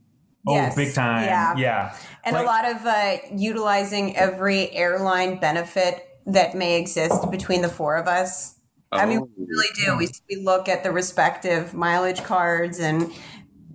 [0.48, 0.76] Oh, Yes.
[0.76, 1.24] big time.
[1.26, 1.56] Yeah.
[1.58, 1.96] yeah.
[2.24, 7.70] and Like- a lot of uh, utilizing every airline benefit that may exist between the
[7.70, 8.56] four of us.
[8.92, 9.30] I mean, Oh.
[9.38, 9.98] we really do.
[9.98, 13.12] We, we look at the respective mileage cards and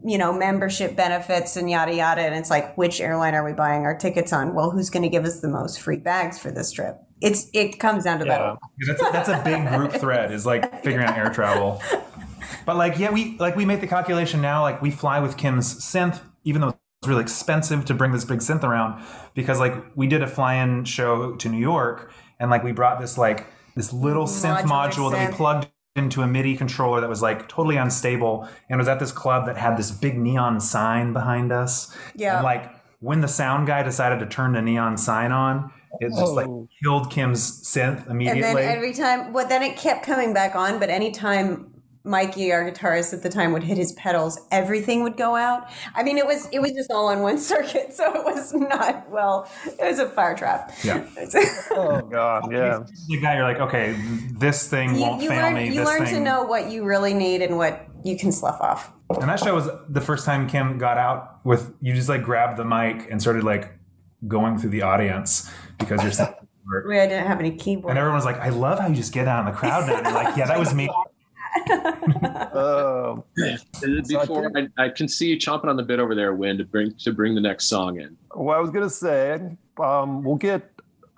[0.05, 3.83] you know membership benefits and yada yada, and it's like, which airline are we buying
[3.83, 4.55] our tickets on?
[4.55, 6.97] Well, who's going to give us the most free bags for this trip?
[7.21, 8.55] It's it comes down to Yeah.
[8.87, 8.87] that.
[8.87, 11.83] That's a, that's a big group thread is like figuring out air travel.
[12.65, 14.63] But like, yeah, we like we make the calculation now.
[14.63, 18.41] Like we fly with Kim's synth, even though it's really expensive to bring this big
[18.41, 19.03] synth around,
[19.35, 23.17] because like we did a fly-in show to New York, and like we brought this
[23.19, 23.47] like
[23.77, 27.49] this little synth Modular module that we plugged into a MIDI controller that was like
[27.49, 31.53] totally unstable, and it was at this club that had this big neon sign behind
[31.53, 31.95] us.
[32.15, 32.37] Yeah.
[32.37, 36.33] And like when the sound guy decided to turn the neon sign on, it just
[36.33, 36.69] like Oh.
[36.83, 38.63] killed Kim's synth And immediately.
[38.63, 40.79] then every time, well, then it kept coming back on.
[40.79, 41.73] But anytime
[42.05, 45.69] Mikey, our guitarist at the time, would hit his pedals, everything would go out.
[45.95, 49.11] I mean, it was it was just all on one circuit, so it was not
[49.11, 49.51] well.
[49.67, 50.73] It was a fire trap.
[50.85, 51.05] Yeah.
[51.71, 52.81] Oh God, yeah.
[53.09, 53.97] the guy you're like okay
[54.33, 56.71] this thing you won't you fail learn me you this learn thing to know what
[56.71, 58.93] you really need and what you can slough off.
[59.11, 62.57] and that show was the first time kim got out with you just like grabbed
[62.59, 63.73] the mic and started like
[64.27, 67.91] going through the audience because you're saying I didn't have any keyboard.
[67.91, 69.97] and everyone was like i love how you just get out in the crowd now
[69.97, 70.89] and you're like yeah that was me
[72.53, 73.25] Um,
[74.09, 76.95] Before I, I can see you chomping on the bit over there, Winn, to bring
[76.99, 78.17] to bring the next song in.
[78.35, 80.71] well, I was gonna say, um, we'll get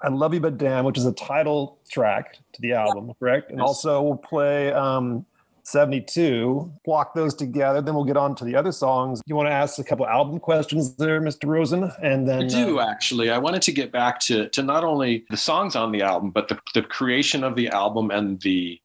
[0.02, 3.50] "I Love You But Damn," which is a title track to the album, correct?
[3.50, 3.66] And Yes.
[3.66, 5.24] also we'll play um,
[5.64, 9.20] "72." Block those together, then we'll get on to the other songs.
[9.26, 11.46] You want to ask a couple album questions there, Mr.
[11.48, 13.30] Rosen, and then I do uh, actually.
[13.30, 16.48] I wanted to get back to to not only the songs on the album, but
[16.48, 18.80] the, the creation of the album and the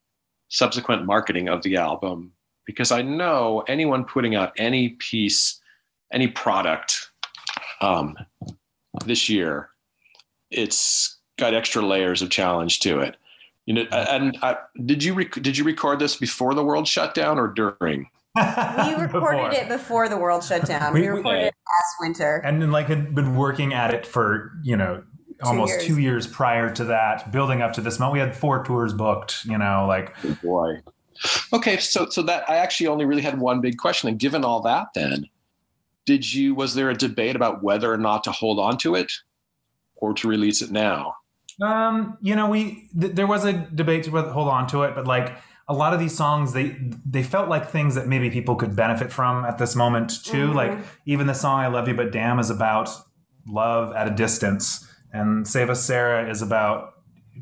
[0.50, 2.32] subsequent marketing of the album.
[2.66, 5.60] Because I know anyone putting out any piece,
[6.12, 7.10] any product
[7.82, 8.16] um,
[9.06, 9.70] this year,
[10.52, 13.18] it's got extra layers of challenge to it.
[13.66, 17.14] You know, and I, did you rec- did you record this before the world shut
[17.16, 18.10] down or during?
[18.36, 20.94] we recorded it before the world shut down.
[20.94, 22.38] We- We, we- recorded it last winter.
[22.46, 25.04] and then like had been working at it for you know
[25.44, 25.86] almost years.
[25.86, 29.44] two years prior to that building up to this moment we had four tours booked
[29.46, 30.82] you know like boy.
[31.54, 34.10] Okay, so so that I actually only really had one big question.
[34.10, 35.30] And given all that, then
[36.06, 39.12] did you was there a debate about whether or not to hold on to it
[39.96, 41.16] or to release it now?
[41.62, 45.08] Um, you know, we th- there was a debate to hold on to it, but
[45.08, 48.76] like a lot of these songs, they they felt like things that maybe people could
[48.76, 50.52] benefit from at this moment too.
[50.54, 52.90] Like even the song "I Love You But Damn" is about
[53.48, 56.94] love at a distance, and "Save Us Sarah" is about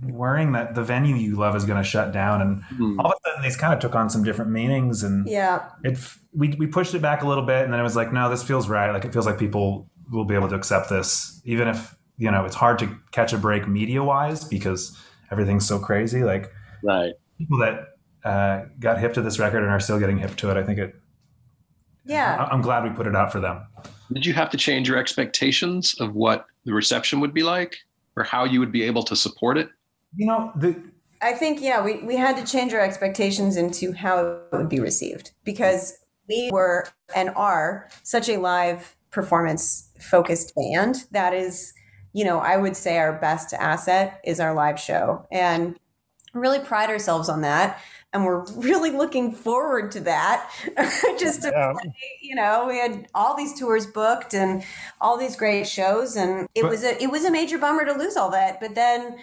[0.07, 2.41] worrying that the venue you love is going to shut down.
[2.41, 2.99] And Hmm.
[2.99, 5.69] all of a sudden, these kind of took on some different meanings, and yeah.
[5.83, 5.97] it
[6.33, 8.43] we we pushed it back a little bit, and then it was like, no, this
[8.43, 8.91] feels right.
[8.91, 12.45] Like it feels like people will be able to accept this, even if you know
[12.45, 14.97] it's hard to catch a break media wise because
[15.31, 16.23] everything's so crazy.
[16.23, 16.51] Like
[16.83, 17.13] Right.
[17.37, 17.87] people that
[18.23, 20.79] uh, got hip to this record and are still getting hip to it, I think
[20.79, 20.95] it.
[22.05, 22.35] Yeah.
[22.39, 23.61] I- I'm glad we put it out for them.
[24.11, 27.75] Did you have to change your expectations of what the reception would be like
[28.15, 29.69] or how you would be able to support it?
[30.15, 30.81] You know, the
[31.21, 34.79] I think yeah, we, we had to change our expectations into how it would be
[34.79, 35.97] received because
[36.27, 41.73] we were and are such a live performance focused band that is,
[42.11, 45.79] you know, I would say our best asset is our live show and
[46.33, 47.79] really pride ourselves on that
[48.13, 50.49] and we're really looking forward to that
[51.19, 51.73] just to Yeah.
[51.73, 54.63] play, you know we had all these tours booked and
[55.01, 57.93] all these great shows and it But- was a it was a major bummer to
[57.93, 59.17] lose all that but then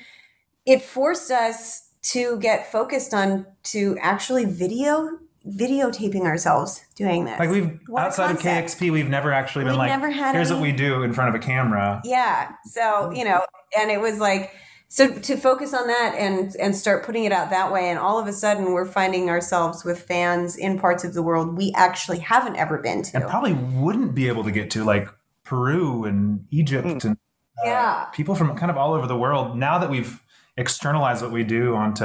[0.67, 7.51] it forced us to get focused on to actually video videotaping ourselves doing this like
[7.51, 8.41] we've What outside of.
[8.43, 11.35] KEXP, we've never actually been We've like, never had here's what we do in front
[11.35, 12.01] of a camera.
[12.05, 13.41] yeah so you know
[13.79, 14.53] and it was like
[14.93, 18.19] so to focus on that and and start putting it out that way and all
[18.19, 22.19] of a sudden we're finding ourselves with fans in parts of the world we actually
[22.19, 25.09] haven't ever been to and probably wouldn't be able to get to like
[25.45, 29.57] Peru and Egypt and uh, yeah people from kind of all over the world.
[29.57, 30.21] Now that we've
[30.57, 32.05] externalized what we do onto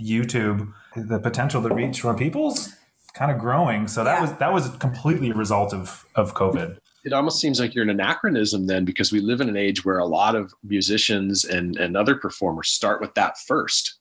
[0.00, 2.74] YouTube, the potential to reach more people's
[3.14, 3.88] kind of growing.
[3.88, 4.20] So that Yeah.
[4.22, 6.78] was that was completely a result of of COVID.
[7.06, 9.98] It almost seems like you're an anachronism then, because we live in an age where
[9.98, 13.94] a lot of musicians and, and other performers start with that first.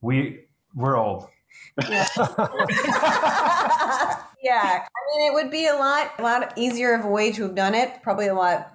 [0.00, 1.26] We we're old.
[1.82, 1.88] yeah
[4.42, 7.54] i mean it would be a lot a lot easier of a way to have
[7.54, 8.72] done it probably a lot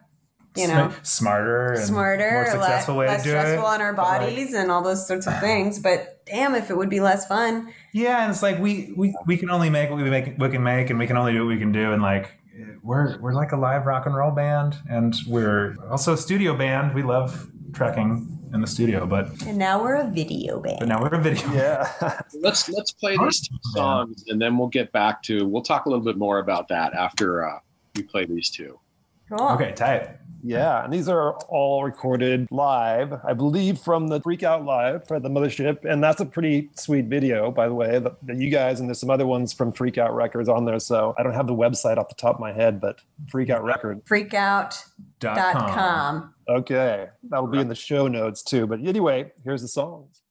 [0.56, 3.68] you know smarter and smarter more successful lot way less to do stressful it.
[3.68, 6.78] on our But, like, bodies and all those sorts of things but damn if it
[6.78, 9.98] would be less fun Yeah, and it's like we we we can only make what
[9.98, 12.02] we make we can make, and we can only do what we can do, and
[12.02, 12.30] like
[12.84, 16.94] we're we're like a live rock and roll band, and we're also a studio band.
[16.94, 21.02] We love trekking in the studio, but and now we're a video band but now
[21.02, 21.52] we're a video.
[21.52, 22.22] Yeah.
[22.34, 25.90] Let's let's play these two songs and then we'll get back to we'll talk a
[25.90, 27.60] little bit more about that after uh,
[27.96, 28.80] we play these two.
[29.30, 30.10] Cool Okay, tight.
[30.48, 35.20] Yeah, and these are all recorded live, I believe, from the Freak Out Live for
[35.20, 37.98] the Mothership, and that's a pretty sweet video, by the way.
[37.98, 40.78] That that you guys and there's some other ones from Freak Out Records on there.
[40.78, 43.64] So I don't have the website off the top of my head, but Freak Out
[43.64, 44.06] Record.
[44.06, 44.82] freakout.com
[45.20, 46.36] Dot com.
[46.48, 48.68] Okay, that'll be in the show notes too.
[48.68, 50.22] But anyway, here's the songs.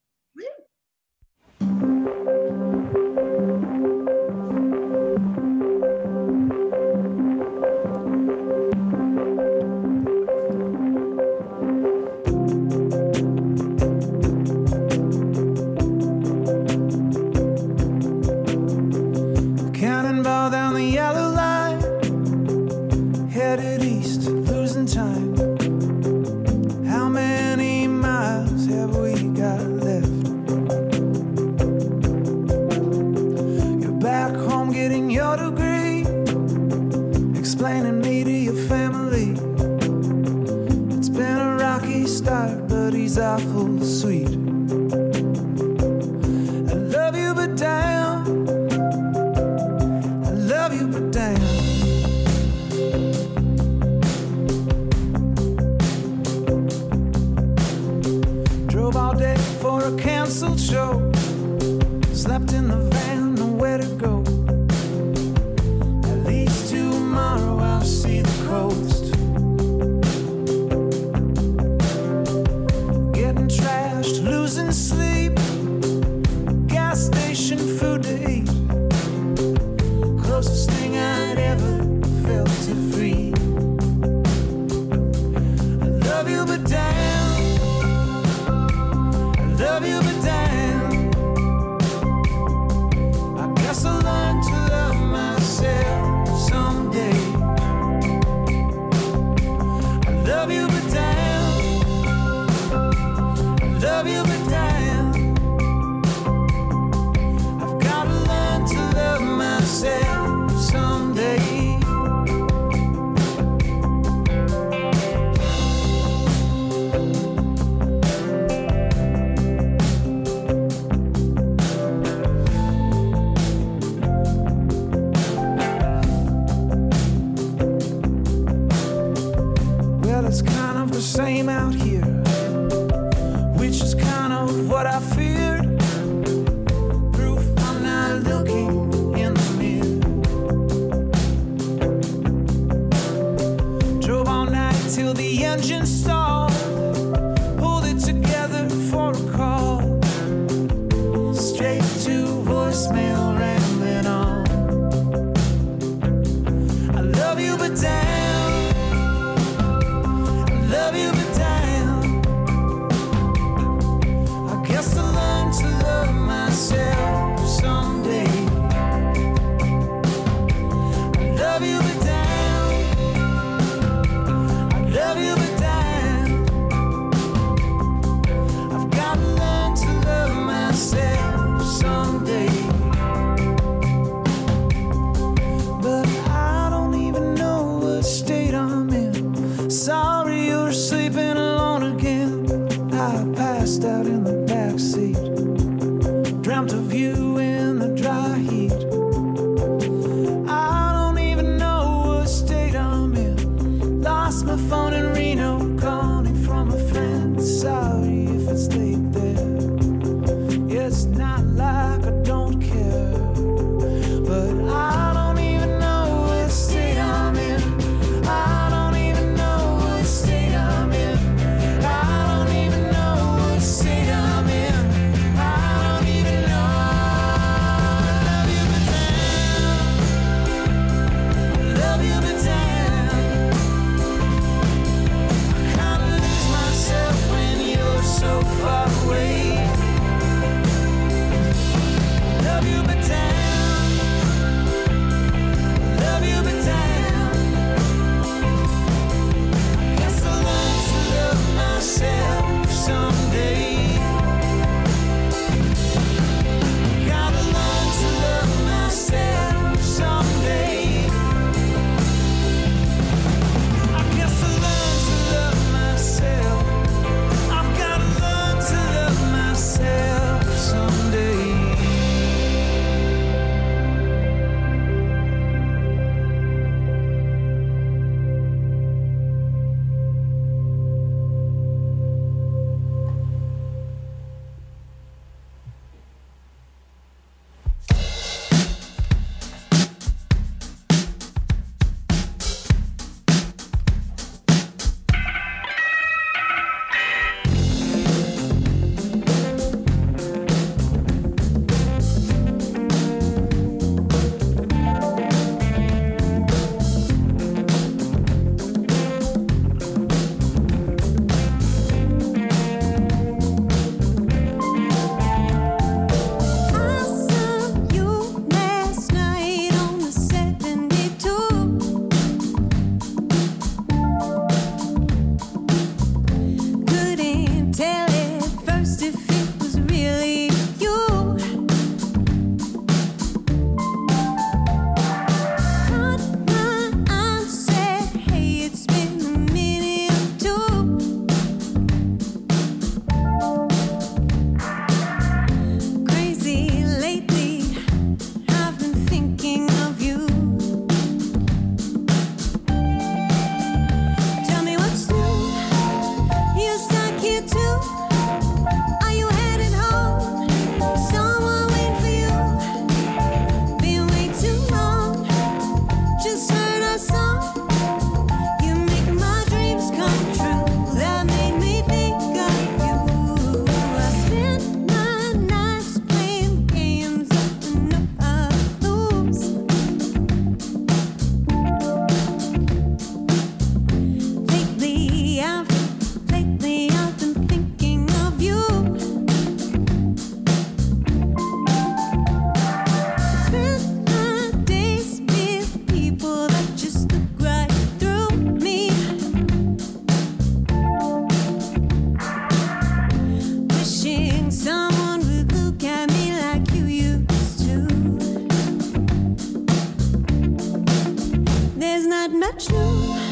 [412.84, 413.23] you.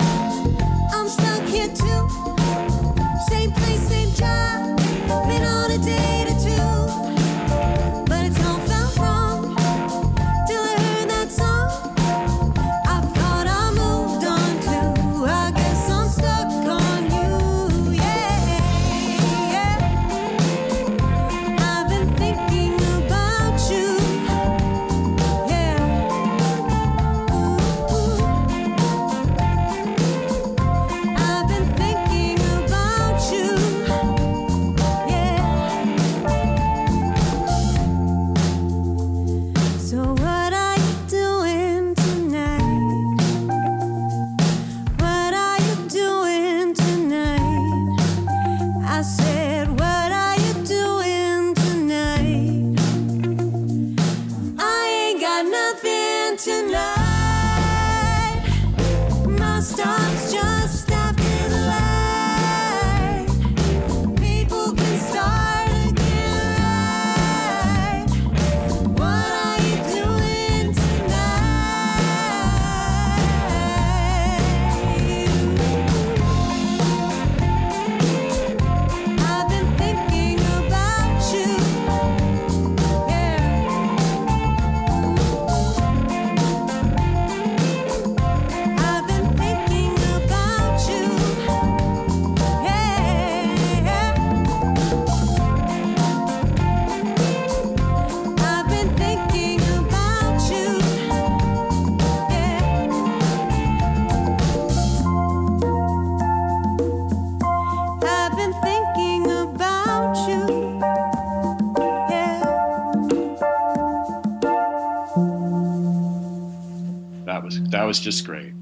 [117.92, 118.54] Was just great.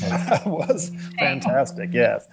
[0.00, 1.90] That was fantastic.
[1.92, 2.28] Yes.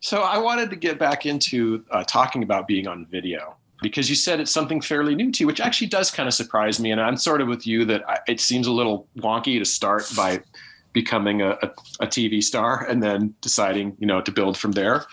[0.00, 4.16] So I wanted to get back into uh, talking about being on video because you
[4.16, 6.90] said it's something fairly new to you, which actually does kind of surprise me.
[6.90, 10.10] And I'm sort of with you that I, it seems a little wonky to start
[10.16, 10.40] by
[10.94, 11.70] becoming a, a,
[12.00, 15.04] a, TV star and then deciding, you know, to build from there.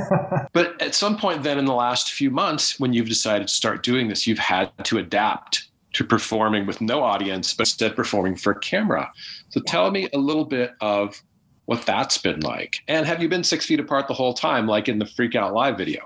[0.54, 3.82] but at some point then in the last few months, when you've decided to start
[3.82, 8.52] doing this, you've had to adapt to performing with no audience, but instead performing for
[8.52, 9.10] a camera.
[9.48, 11.22] So tell me a little bit of
[11.66, 12.82] what that's been like.
[12.88, 15.54] And have you been six feet apart the whole time, like in the Freak Out
[15.54, 16.02] Live video?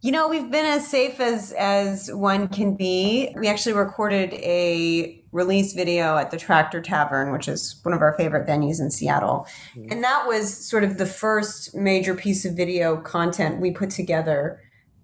[0.00, 3.34] You know, we've been as safe as as one can be.
[3.36, 8.14] We actually recorded a release video at the Tractor Tavern, which is one of our
[8.16, 9.48] favorite venues in Seattle.
[9.74, 9.90] Mm-hmm.
[9.90, 14.60] And that was sort of the first major piece of video content we put together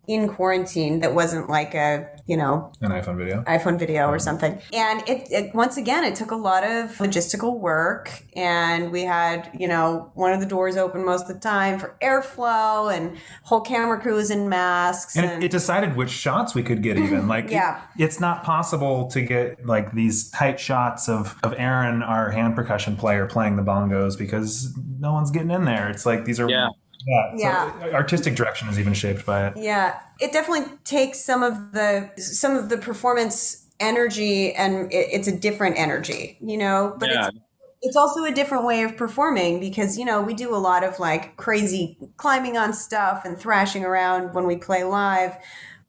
[0.06, 3.42] in quarantine that wasn't like a you know an iphone video?
[3.42, 4.20] iphone video or mm-hmm.
[4.20, 4.60] something.
[4.72, 8.22] And it, it, once again it took a lot of logistical work.
[8.34, 11.96] And we had you know one of the doors open most of the time for
[12.02, 16.62] airflow and whole camera crews in masks and, and it, it, decided which shots we
[16.62, 17.28] could get even.
[17.28, 17.82] Like yeah.
[17.96, 22.56] it, it's not possible to get like these tight shots of of aaron our hand
[22.56, 25.88] percussion player playing the bongos because no one's getting in there.
[25.88, 26.68] It's like these are yeah
[27.06, 27.32] yeah.
[27.36, 27.80] yeah.
[27.80, 29.54] So artistic direction is even shaped by it.
[29.56, 29.98] Yeah.
[30.20, 35.36] It definitely takes some of the some of the performance energy and it, it's a
[35.36, 37.28] different energy, you know, but yeah.
[37.28, 37.38] it's
[37.84, 40.98] it's also a different way of performing because you know we do a lot of
[40.98, 45.36] like crazy climbing on stuff and thrashing around when we play live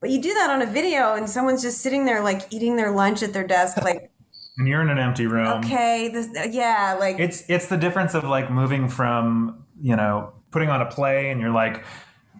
[0.01, 2.91] but you do that on a video and someone's just sitting there like eating their
[2.91, 4.11] lunch at their desk like
[4.57, 8.25] and you're in an empty room okay this yeah like it's it's the difference of
[8.25, 11.83] like moving from you know putting on a play and you're like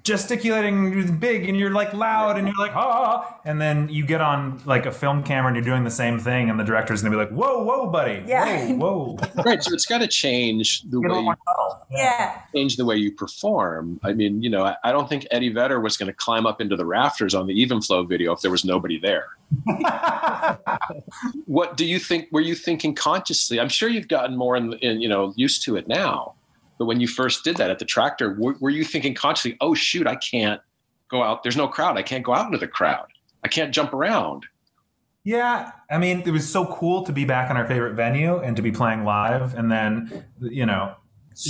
[0.04, 4.62] gesticulating big and you're like loud and you're like ah and then you get on
[4.64, 7.18] like a film camera and you're doing the same thing and the director's gonna be
[7.18, 8.24] like whoa whoa buddy.
[8.26, 8.72] Yeah.
[8.72, 9.44] Whoa, whoa.
[9.44, 11.36] right so it's got to change the way you,
[11.92, 12.44] yeah.
[12.56, 14.00] Change the way you perform.
[14.02, 16.62] I mean you know I, I don't think eddie vedder was going to climb up
[16.62, 19.28] into the rafters on the even flow video if there was nobody there.
[21.46, 23.60] What do you think were you thinking consciously?
[23.60, 26.35] I'm sure you've gotten more in, in you know used to it now
[26.78, 29.74] but when you first did that at the tractor, were, were you thinking consciously, oh,
[29.74, 30.62] shoot, I can't
[31.10, 31.44] go out?
[31.44, 31.98] There's no crowd.
[31.98, 33.08] I can't go out into the crowd.
[33.44, 34.46] I can't jump around.
[35.24, 38.56] Yeah, I mean, it was so cool to be back in our favorite venue and
[38.56, 39.56] to be playing live.
[39.56, 40.96] And then, you know,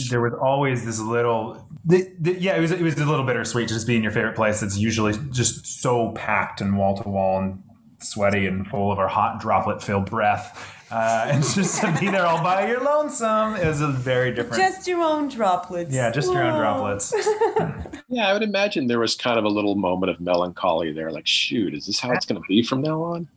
[0.10, 3.68] there was always this little, the, the, yeah, it was it was a little bittersweet
[3.68, 4.64] to just be in your favorite place.
[4.64, 7.62] It's usually just so packed and wall to wall and
[8.06, 12.26] sweaty and full of our hot droplet filled breath uh, and just to be there
[12.26, 14.62] all by your lonesome is a very different.
[14.62, 15.94] Just your own droplets.
[15.94, 16.36] Yeah, just Whoa.
[16.36, 17.14] your own droplets.
[18.08, 21.12] yeah, I would imagine there was kind of a little moment of melancholy there.
[21.12, 23.28] Like, shoot, is this how it's going to be from now on?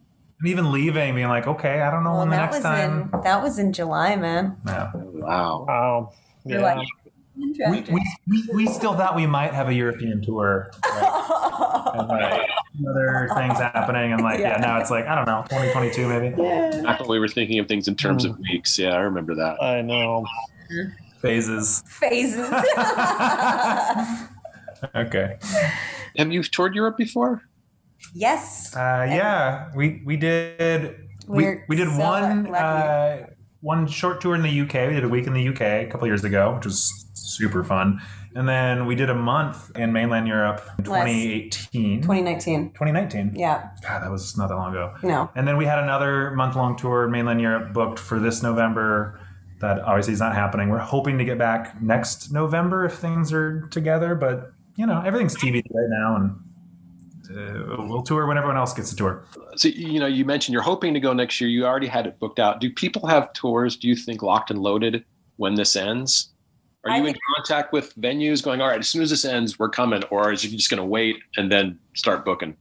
[0.41, 3.11] And even leaving, being like, okay, I don't know well, when the next time.
[3.13, 4.57] In, that was in July, man.
[4.67, 4.91] Yeah.
[4.95, 5.65] Wow.
[5.67, 6.13] Wow.
[6.45, 6.61] Yeah.
[6.61, 6.87] Like,
[7.39, 10.71] we, we, we, we, still thought we might have a European tour.
[10.85, 11.91] Right?
[11.95, 12.49] and like
[12.89, 14.13] other things happening.
[14.13, 14.53] And like, yeah.
[14.53, 14.61] yeah.
[14.61, 16.43] now it's like, I don't know, 2022 maybe.
[16.43, 16.83] Yeah.
[16.87, 18.41] I thought we were thinking of things in terms of mm.
[18.51, 18.79] weeks.
[18.79, 19.63] Yeah, I remember that.
[19.63, 20.27] I know.
[21.21, 21.83] Phases.
[21.87, 22.41] Phases.
[24.95, 25.39] okay.
[26.17, 27.43] Have you toured Europe before?
[28.15, 28.75] Yes.
[28.75, 31.09] Uh, yeah, we we did.
[31.27, 33.27] we, we did so one uh,
[33.61, 34.89] one short tour in the UK.
[34.89, 38.01] We did a week in the UK a couple years ago, which was super fun.
[38.35, 42.03] And then we did a month in mainland Europe in 2018.
[42.03, 42.71] 2019.
[42.71, 43.33] 2019.
[43.35, 43.71] Yeah.
[43.83, 44.95] God, that was not that long ago.
[45.03, 45.31] No.
[45.35, 49.21] And then we had another month long tour in mainland Europe booked for this November.
[49.61, 50.69] That obviously is not happening.
[50.69, 55.37] We're hoping to get back next November if things are together, but you know, everything's
[55.37, 56.37] TBD right now and
[57.31, 59.25] uh, we'll tour when everyone else gets to tour.
[59.57, 61.51] So, you know, you mentioned you're hoping to go next year.
[61.51, 62.61] You already had it booked out.
[62.61, 65.05] Do people have tours, do you think, locked and loaded
[65.37, 66.31] when this ends?
[66.85, 69.69] Are you in contact with venues going, all right, as soon as this ends, we're
[69.69, 72.57] coming, or is you just going to wait and then start booking?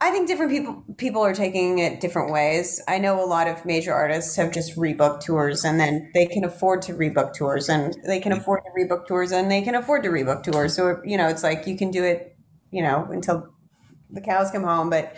[0.00, 2.82] I think different people people are taking it different ways.
[2.88, 6.44] I know a lot of major artists have just rebooked tours and then they can
[6.44, 10.02] afford to rebook tours and they can afford to rebook tours and they can afford
[10.02, 10.74] to rebook tours.
[10.74, 12.33] So you know, it's like you can do it,
[12.74, 13.48] you know, until
[14.10, 15.16] the cows come home, but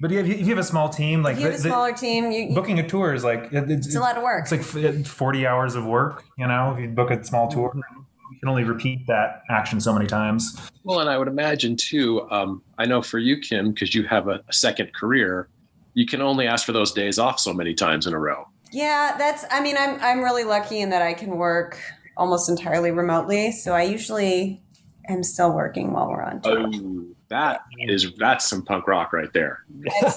[0.00, 1.70] but if you, if you have a small team, like if you have the, a
[1.70, 4.48] smaller team, you, you, booking a tour is like it's, it's, a lot of work.
[4.50, 6.24] It's like forty hours of work.
[6.38, 9.92] You know, if you book a small tour, you can only repeat that action so
[9.92, 10.58] many times.
[10.82, 12.26] Well, and I would imagine too.
[12.30, 15.48] Um, I know for you, Kim, because you have a, a second career,
[15.92, 18.48] you can only ask for those days off so many times in a row.
[18.72, 19.44] Yeah, that's.
[19.50, 21.78] I mean, I'm I'm really lucky in that I can work
[22.16, 23.52] almost entirely remotely.
[23.52, 24.63] So I usually
[25.08, 26.66] am still working while we're on tour.
[26.72, 29.64] Oh That is that's some punk rock right there.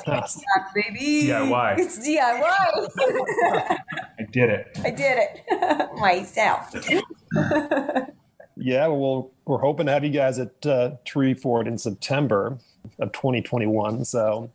[0.05, 0.41] That's
[0.73, 1.27] baby.
[1.27, 1.79] DIY.
[1.79, 3.77] It's DIY.
[4.19, 4.79] I did it.
[4.83, 6.73] I did it myself.
[8.59, 12.57] Yeah, well, we're hoping to have you guys at uh, Treefort in September
[12.99, 14.03] of 2021.
[14.05, 14.49] So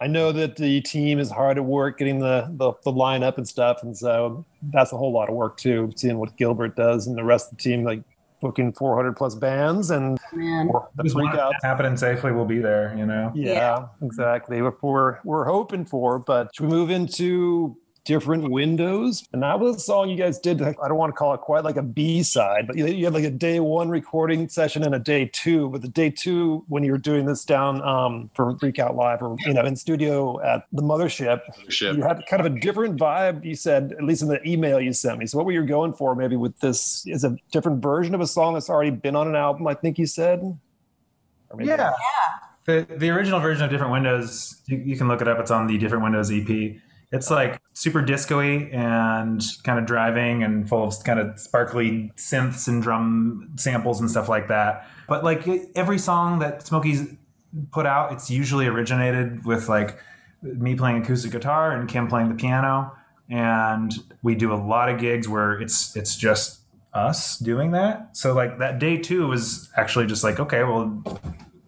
[0.00, 3.48] I know that the team is hard at work getting the, the, the lineup and
[3.48, 3.82] stuff.
[3.82, 7.24] And so that's a whole lot of work too, seeing what Gilbert does and the
[7.24, 8.02] rest of the team, like
[8.44, 10.68] booking 400 plus bands and Man.
[10.96, 11.54] the Just freak out.
[11.62, 12.30] happening safely.
[12.30, 12.94] We'll be there.
[12.96, 13.32] You know.
[13.34, 13.86] Yeah, Yeah.
[14.02, 14.60] exactly.
[14.60, 16.18] What we're we're hoping for.
[16.18, 19.26] But should we move into different windows?
[19.32, 20.60] And that was a song you guys did.
[20.62, 23.14] I don't want to call it quite like a B side, but you, you had
[23.14, 25.68] like a day one recording session and a day two.
[25.70, 29.22] But the day two, when you were doing this down um, for Freak Out Live,
[29.22, 31.96] or you know, in studio at the mothership, Ship.
[31.96, 33.44] you had kind of a different vibe.
[33.44, 35.26] You said, at least in the email you sent me.
[35.26, 36.14] So what were you going for?
[36.14, 39.36] Maybe with this is a different version of a song that's already been on an
[39.36, 39.66] album.
[39.66, 40.40] I think you said.
[41.50, 41.92] Or maybe- Yeah.
[42.66, 45.38] The the original version of Different Windows, you, you can look it up.
[45.38, 46.76] It's on the Different Windows EP.
[47.14, 52.66] It's like super disco-y and kind of driving and full of kind of sparkly synths
[52.66, 54.88] and drum samples and stuff like that.
[55.08, 55.46] But like
[55.76, 57.06] every song that Smokey's
[57.70, 59.96] put out, it's usually originated with like
[60.42, 62.92] me playing acoustic guitar and Kim playing the piano.
[63.30, 63.92] And
[64.22, 66.62] we do a lot of gigs where it's it's just
[66.92, 68.16] us doing that.
[68.16, 71.02] So like that day two was actually just like, okay, well,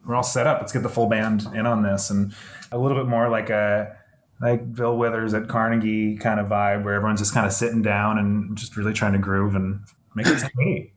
[0.04, 0.60] we're all set up.
[0.60, 2.34] Let's get the full band in on this, and
[2.72, 3.96] a little bit more like a
[4.40, 8.18] like Bill Withers at Carnegie kind of vibe, where everyone's just kind of sitting down
[8.18, 9.80] and just really trying to groove and
[10.14, 10.92] make it neat.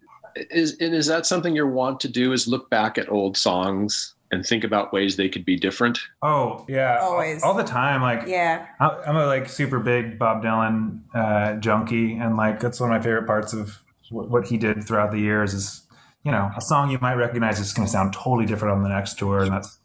[0.52, 2.32] Is and is that something you want to do?
[2.34, 5.98] Is look back at old songs and think about ways they could be different?
[6.22, 7.42] Oh yeah, Always.
[7.44, 8.02] all the time.
[8.04, 8.68] Like Yeah.
[8.80, 12.98] I- I'm a like super big Bob Dylan uh, junkie, and like that's one of
[12.98, 13.82] my favorite parts of
[14.12, 15.54] what, what he did throughout the years.
[15.56, 15.82] Is
[16.24, 18.90] you know a song you might recognize is going to sound totally different on the
[18.90, 19.79] next tour, and that's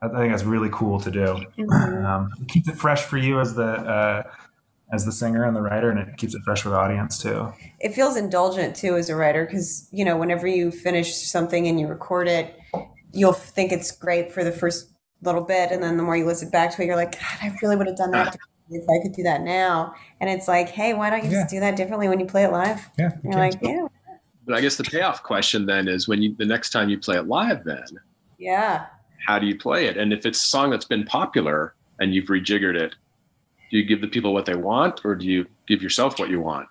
[0.00, 1.26] I think that's really cool to do.
[1.72, 4.22] Um, it keeps it fresh for you as the uh,
[4.92, 7.52] as the singer and the writer, and it keeps it fresh for the audience too.
[7.80, 11.78] It feels indulgent too as a writer because, you know, whenever you finish something and
[11.78, 12.58] you record it,
[13.12, 14.90] you'll think it's great for the first
[15.22, 15.72] little bit.
[15.72, 17.86] And then the more you listen back to it, you're like, God, I really would
[17.86, 18.36] have done that
[18.70, 19.94] if I could do that now.
[20.20, 22.52] And it's like, hey, why don't you just do that differently when you play it
[22.52, 22.88] live?
[22.98, 23.86] Yeah, you're like, yeah,
[24.46, 27.16] But I guess the payoff question then is when you the next time you play
[27.16, 27.84] it live, then
[28.38, 28.86] yeah.
[29.26, 29.96] How do you play it?
[29.96, 32.94] And if it's a song that's been popular and you've rejiggered it,
[33.70, 36.40] do you give the people what they want, or do you give yourself what you
[36.40, 36.68] want?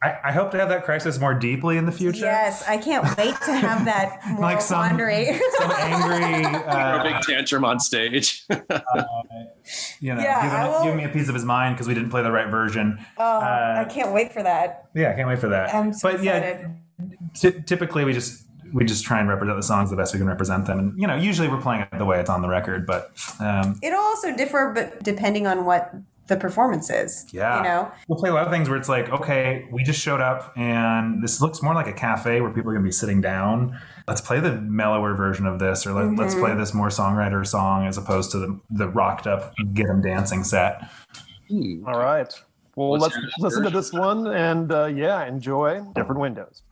[0.00, 2.20] I, I hope to have that crisis more deeply in the future.
[2.24, 5.26] Yes, I can't wait to have that moral Like some- quandary.
[5.58, 8.44] Some angry, Or a uh, big tantrum on stage.
[10.00, 12.10] you know, Yeah, giving, will- giving me a piece of his mind because we didn't
[12.10, 13.04] play the right version.
[13.18, 14.88] oh, Uh, I can't wait for that.
[14.94, 15.74] Yeah, I can't wait for that.
[15.74, 16.76] I'm so but yeah, excited.
[17.34, 20.28] ty- typically we just we just try and represent the songs the best we can
[20.28, 22.86] represent them, and you know, usually we're playing it the way it's on the record.
[22.86, 25.94] But um, It'll also differ, but depending on what
[26.26, 27.24] the performance is.
[27.32, 27.56] Yeah.
[27.56, 27.92] You know?
[28.06, 31.22] we'll play a lot of things where it's like, okay, we just showed up, and
[31.22, 33.78] this looks more like a cafe where people are gonna be sitting down.
[34.06, 36.44] Let's play the mellower version of this, or let, let's Mm-hmm.
[36.44, 40.44] play this more songwriter song as opposed to the the rocked up get them dancing
[40.44, 40.82] set.
[41.50, 42.30] All right.
[42.76, 46.62] Well, Let's let's, listen to this one and uh, yeah, enjoy different windows.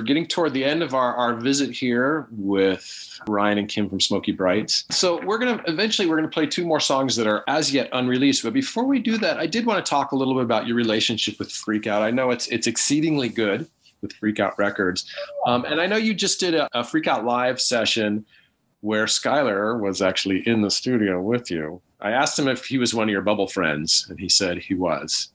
[0.00, 4.00] We're getting toward the end of our, our visit here with Ryan and Kim from
[4.00, 4.86] Smokey Brights.
[4.90, 8.42] So we're gonna eventually we're gonna play two more songs that are as yet unreleased.
[8.42, 10.74] But before we do that, I did want to talk a little bit about your
[10.74, 12.00] relationship with Freak Out.
[12.00, 13.68] I know it's it's exceedingly good
[14.00, 15.04] with Freak Out Records,
[15.46, 18.24] um, and I know you just did a, a Freak Out live session
[18.80, 21.82] where Skylar was actually in the studio with you.
[22.00, 24.72] I asked him if he was one of your bubble friends, and he said he
[24.72, 25.28] was.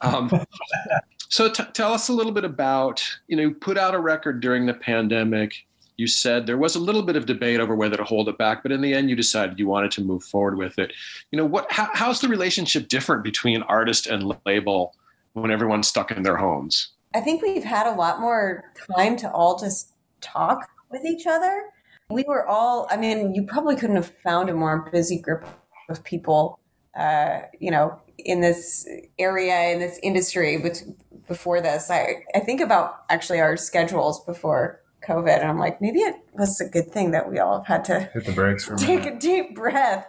[0.00, 0.28] Um,
[1.28, 4.40] so t- tell us a little bit about you know you put out a record
[4.40, 5.66] during the pandemic.
[5.96, 8.62] You said there was a little bit of debate over whether to hold it back,
[8.62, 10.92] but in the end, you decided you wanted to move forward with it.
[11.32, 11.70] You know what?
[11.72, 14.94] How, how's the relationship different between artist and label
[15.32, 16.90] when everyone's stuck in their homes?
[17.14, 18.64] I think we've had a lot more
[18.94, 21.64] time to all just talk with each other.
[22.10, 25.46] We were all, I mean, you probably couldn't have found a more busy group
[25.88, 26.58] of people,
[26.96, 30.82] uh, you know, in this area, in this industry but
[31.28, 31.90] before this.
[31.90, 36.60] I, I think about actually our schedules before COVID, and I'm like, maybe it was
[36.60, 39.16] a good thing that we all have had to Hit the brakes for take minute.
[39.16, 40.06] a deep breath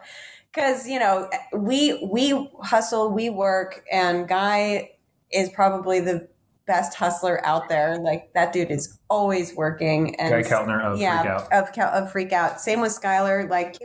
[0.52, 4.92] because you know we we hustle we work and guy
[5.32, 6.28] is probably the
[6.66, 11.22] best hustler out there like that dude is always working and Guy Keltner of yeah
[11.22, 11.94] Freak Out.
[11.94, 13.78] of of freak out same with skylar like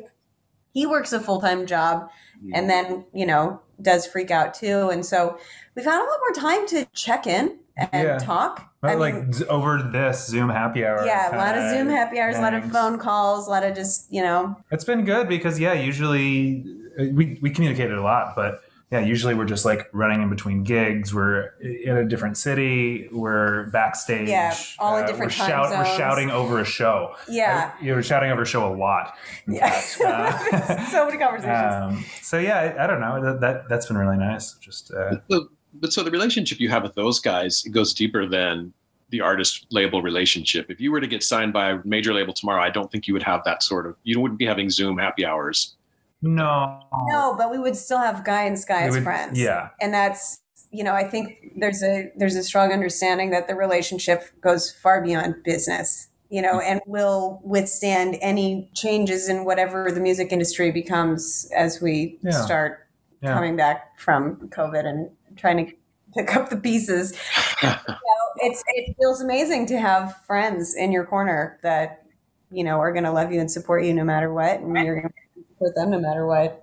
[0.73, 2.09] he works a full-time job
[2.53, 5.39] and then you know does freak out too and so
[5.75, 8.19] we've had a lot more time to check in and Yeah.
[8.19, 11.05] talk But I like mean, z- over this Zoom happy hour.
[11.05, 13.75] yeah, a lot of Zoom happy hours, a lot of phone calls, a lot of
[13.75, 16.65] just, you know, It's been good because yeah, usually
[16.99, 18.61] uh, we we communicated a lot, but
[18.93, 21.13] yeah, usually we're just like running in between gigs.
[21.13, 23.09] We're in a different city.
[23.11, 24.29] We're backstage.
[24.29, 27.17] Yeah, all in different we're, time shout- we're shouting over a show.
[27.29, 27.73] Yeah.
[27.81, 29.17] I- you were shouting over a show a lot.
[29.49, 29.83] Yeah.
[30.07, 31.75] Uh, so many conversations.
[31.75, 33.21] um, so yeah, I, I don't know.
[33.25, 34.53] That, that that's been really nice.
[34.61, 38.27] Just uh, So, but so the relationship you have with those guys it goes deeper
[38.27, 38.73] than
[39.11, 40.71] the artist label relationship.
[40.71, 43.15] If you were to get signed by a major label tomorrow, I don't think you
[43.15, 43.95] would have that sort of.
[44.03, 45.77] You wouldn't be having Zoom happy hours.
[46.23, 49.39] no, no, but we would still have Guy and Sky as friends.
[49.39, 53.55] Yeah, And that's, you know, I think there's a there's a strong understanding that the
[53.55, 60.01] relationship goes far beyond business, you know, and will withstand any changes in whatever the
[60.01, 62.31] music industry becomes as we Yeah.
[62.33, 62.87] start
[63.23, 63.35] yeah.
[63.35, 65.73] coming back from COVID and trying to
[66.15, 67.13] pick up the pieces.
[67.63, 72.05] you know, it's it feels amazing to have friends in your corner that
[72.51, 75.01] you know are going to love you and support you no matter what, and you're
[75.01, 76.63] going to support them no matter what.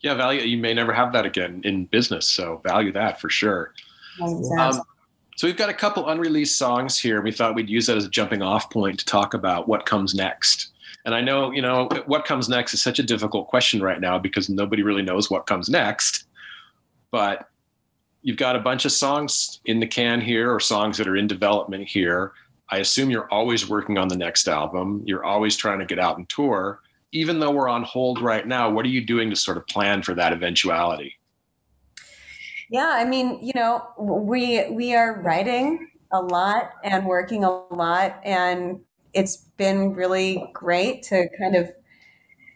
[0.00, 0.42] Yeah, value.
[0.42, 3.72] You may never have that again in business, so value that for sure.
[4.20, 4.80] Um,
[5.36, 7.20] so we've got a couple unreleased songs here.
[7.20, 10.14] We thought we'd use that as a jumping off point to talk about what comes
[10.14, 10.72] next.
[11.04, 14.18] And I know, you know, what comes next is such a difficult question right now
[14.18, 16.25] because nobody really knows what comes next.
[17.10, 17.48] But
[18.22, 21.26] you've got a bunch of songs in the can here or songs that are in
[21.26, 22.32] development here.
[22.68, 25.02] I assume you're always working on the next album.
[25.06, 26.80] You're always trying to get out and tour.
[27.12, 30.02] Even though we're on hold right now, what are you doing to sort of plan
[30.02, 31.14] for that eventuality?
[32.68, 38.20] Yeah, I mean, you know, we we are writing a lot and working a lot,
[38.24, 38.80] and
[39.14, 41.70] it's been really great to kind of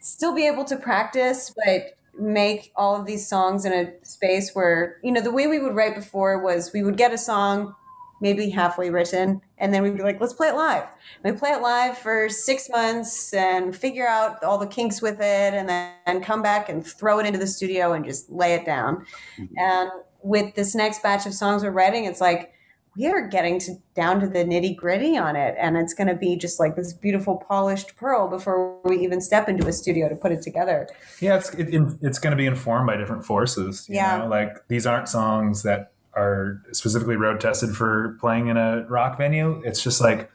[0.01, 4.99] still be able to practice, but make all of these songs in a space where
[5.03, 7.75] you know the way we would write before was we would get a song
[8.21, 10.85] maybe halfway written and then we'd be like let's play it live.
[11.25, 15.55] We play it live for six months and figure out all the kinks with it
[15.55, 19.07] and then come back and throw it into the studio and just lay it down.
[19.39, 19.59] Mm-hmm.
[19.59, 19.91] And
[20.23, 22.53] with this next batch of songs we're writing it's like
[22.97, 26.15] we are getting to down to the nitty gritty on it and it's going to
[26.15, 30.17] be just like this beautiful polished pearl before we even step into a studio to
[30.17, 30.89] put it together
[31.21, 31.69] Yeah, it's it,
[32.03, 33.87] it's going to be informed by different forces.
[33.89, 34.19] You Yeah.
[34.19, 34.29] know?
[34.29, 39.63] like these aren't songs that are specifically road tested for playing in a rock venue.
[39.65, 40.29] It's just like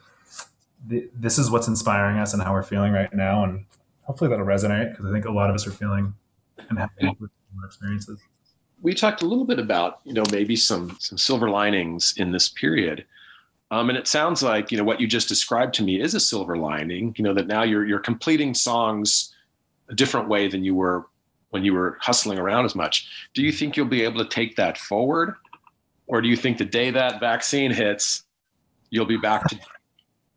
[0.89, 3.65] th- this is what's inspiring us and how we're feeling right now, and
[4.03, 6.13] hopefully that'll resonate because I think a lot of us are feeling
[6.69, 7.29] and having similar
[7.65, 8.21] experiences.
[8.85, 12.47] We talked a little bit about you know maybe some some silver linings in this
[12.47, 13.03] period.
[13.71, 16.19] Um, and it sounds like you know what you just described to me is a
[16.19, 19.33] silver lining you know that now you're you're completing songs
[19.89, 21.07] a different way than you were
[21.49, 23.07] when you were hustling around as much.
[23.33, 25.33] Do you think you'll be able to take that forward?
[26.05, 28.23] Or do you think the day that vaccine hits
[28.91, 29.59] you'll be back to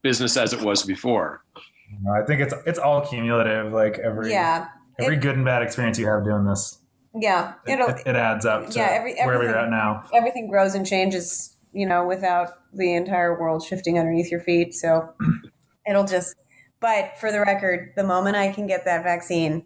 [0.00, 1.44] business as it was before?
[1.90, 3.74] You I think it's it's all cumulative.
[3.74, 4.68] Like every yeah.
[4.98, 6.78] every good and bad experience you have doing this,
[7.14, 10.02] yeah it, it'll it, it adds up to yeah, every- wherever you're everything- at now.
[10.14, 14.74] everything grows and changes, you know, without the entire world shifting underneath your feet.
[14.74, 15.12] So
[15.88, 16.34] it'll just,
[16.80, 19.64] but for the record, the moment I can get that vaccine,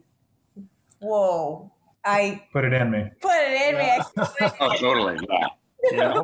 [1.00, 1.72] whoa,
[2.04, 3.10] I Put it in me.
[3.20, 4.00] put it in me.
[4.60, 5.46] oh totally yeah
[5.92, 6.22] Yeah.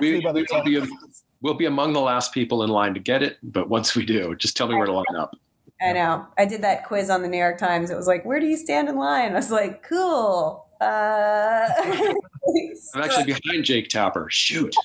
[0.00, 0.80] We, we will be,
[1.40, 4.34] we'll be among the last people in line to get it, but once we do,
[4.36, 5.34] just tell me where to line up.
[5.80, 6.26] I know.
[6.38, 7.90] I did that quiz on the New York Times.
[7.90, 9.32] It was like, where do you stand in line?
[9.32, 10.66] I was like, cool.
[10.80, 11.68] Uh,
[12.94, 14.28] I'm actually behind Jake Tapper.
[14.30, 14.74] Shoot.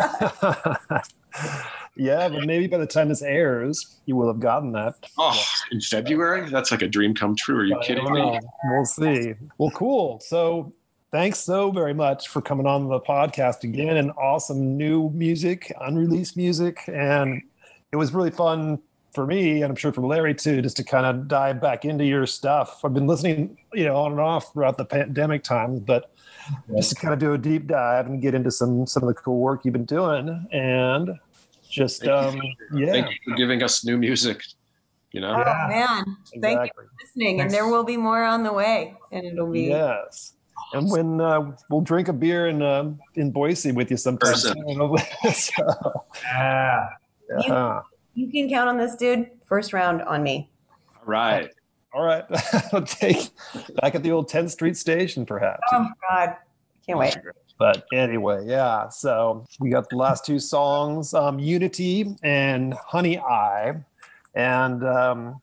[1.96, 4.94] yeah, but maybe by the time this airs, you will have gotten that.
[5.18, 6.48] Oh, in February?
[6.48, 7.58] That's like a dream come true.
[7.58, 8.38] Are you I kidding me?
[8.64, 9.34] We'll see.
[9.58, 10.20] Well, cool.
[10.20, 10.72] So
[11.10, 16.36] thanks so very much for coming on the podcast again and awesome new music, unreleased
[16.36, 16.80] music.
[16.86, 17.42] And
[17.92, 18.80] it was really fun
[19.12, 22.04] for me, and I'm sure for Larry too, just to kind of dive back into
[22.04, 22.84] your stuff.
[22.84, 26.12] I've been listening, you know, on and off throughout the pandemic time, but
[26.76, 29.14] just to kind of do a deep dive and get into some some of the
[29.14, 30.46] cool work you've been doing.
[30.52, 31.10] And
[31.68, 32.42] just Thank um
[32.72, 32.86] you.
[32.86, 32.92] yeah.
[32.92, 34.42] Thank you for giving us new music.
[35.12, 35.32] You know?
[35.44, 36.04] oh, man.
[36.40, 37.40] Thank you for listening.
[37.40, 38.94] And there will be more on the way.
[39.10, 39.62] And it'll be.
[39.62, 40.34] Yes.
[40.72, 44.34] And when uh, we'll drink a beer in uh, in Boise with you sometime.
[44.36, 44.54] So,
[46.32, 46.88] Yeah.
[47.28, 47.80] yeah.
[47.89, 47.89] You
[48.30, 49.30] can count on this, dude.
[49.46, 50.50] First round on me.
[50.96, 51.50] All right.
[51.92, 52.24] All right.
[52.72, 53.30] I'll take
[53.80, 55.62] back at the old 10th Street station, perhaps.
[55.72, 56.36] Oh, God.
[56.86, 57.16] Can't wait.
[57.58, 58.88] But anyway, yeah.
[58.88, 63.74] So we got the last two songs um, Unity and Honey Eye.
[64.34, 65.42] And um,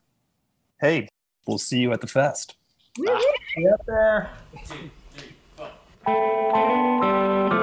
[0.82, 1.10] hey,
[1.46, 2.56] we'll see you at the fest.
[2.96, 4.32] Get there.
[6.08, 7.57] You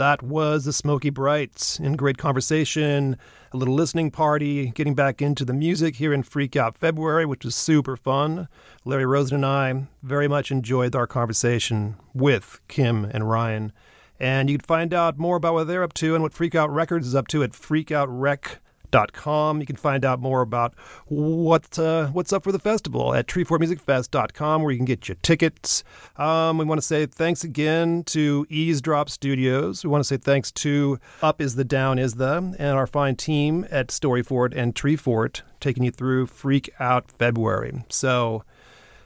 [0.00, 3.18] That was the Smokey Brights in great conversation,
[3.52, 7.44] a little listening party, getting back into the music here in Freak Out February, which
[7.44, 8.48] was super fun.
[8.86, 13.72] Larry Rosen and I very much enjoyed our conversation with Kim and Ryan.
[14.18, 16.72] And you can find out more about what they're up to and what Freak Out
[16.72, 18.56] Records is up to at freakoutrec.com.
[18.92, 20.74] You can find out more about
[21.06, 25.84] what uh, what's up for the festival at treefortmusicfest.com, where you can get your tickets.
[26.16, 29.84] Um, we want to say thanks again to Eavesdrop Studios.
[29.84, 33.16] We want to say thanks to Up Is the Down Is the and our fine
[33.16, 37.84] team at Story Fort and Treefort taking you through Freak Out February.
[37.88, 38.44] So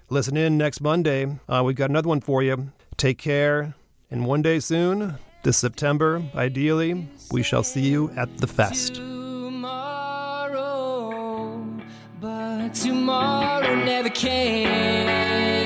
[0.09, 1.39] listen in next Monday.
[1.49, 2.73] Uh, we've got another one for you.
[2.97, 3.75] Take care,
[4.11, 9.01] and one day soon, this September, ideally, we shall see you at the fest.
[12.75, 15.64] Tomorrow never came.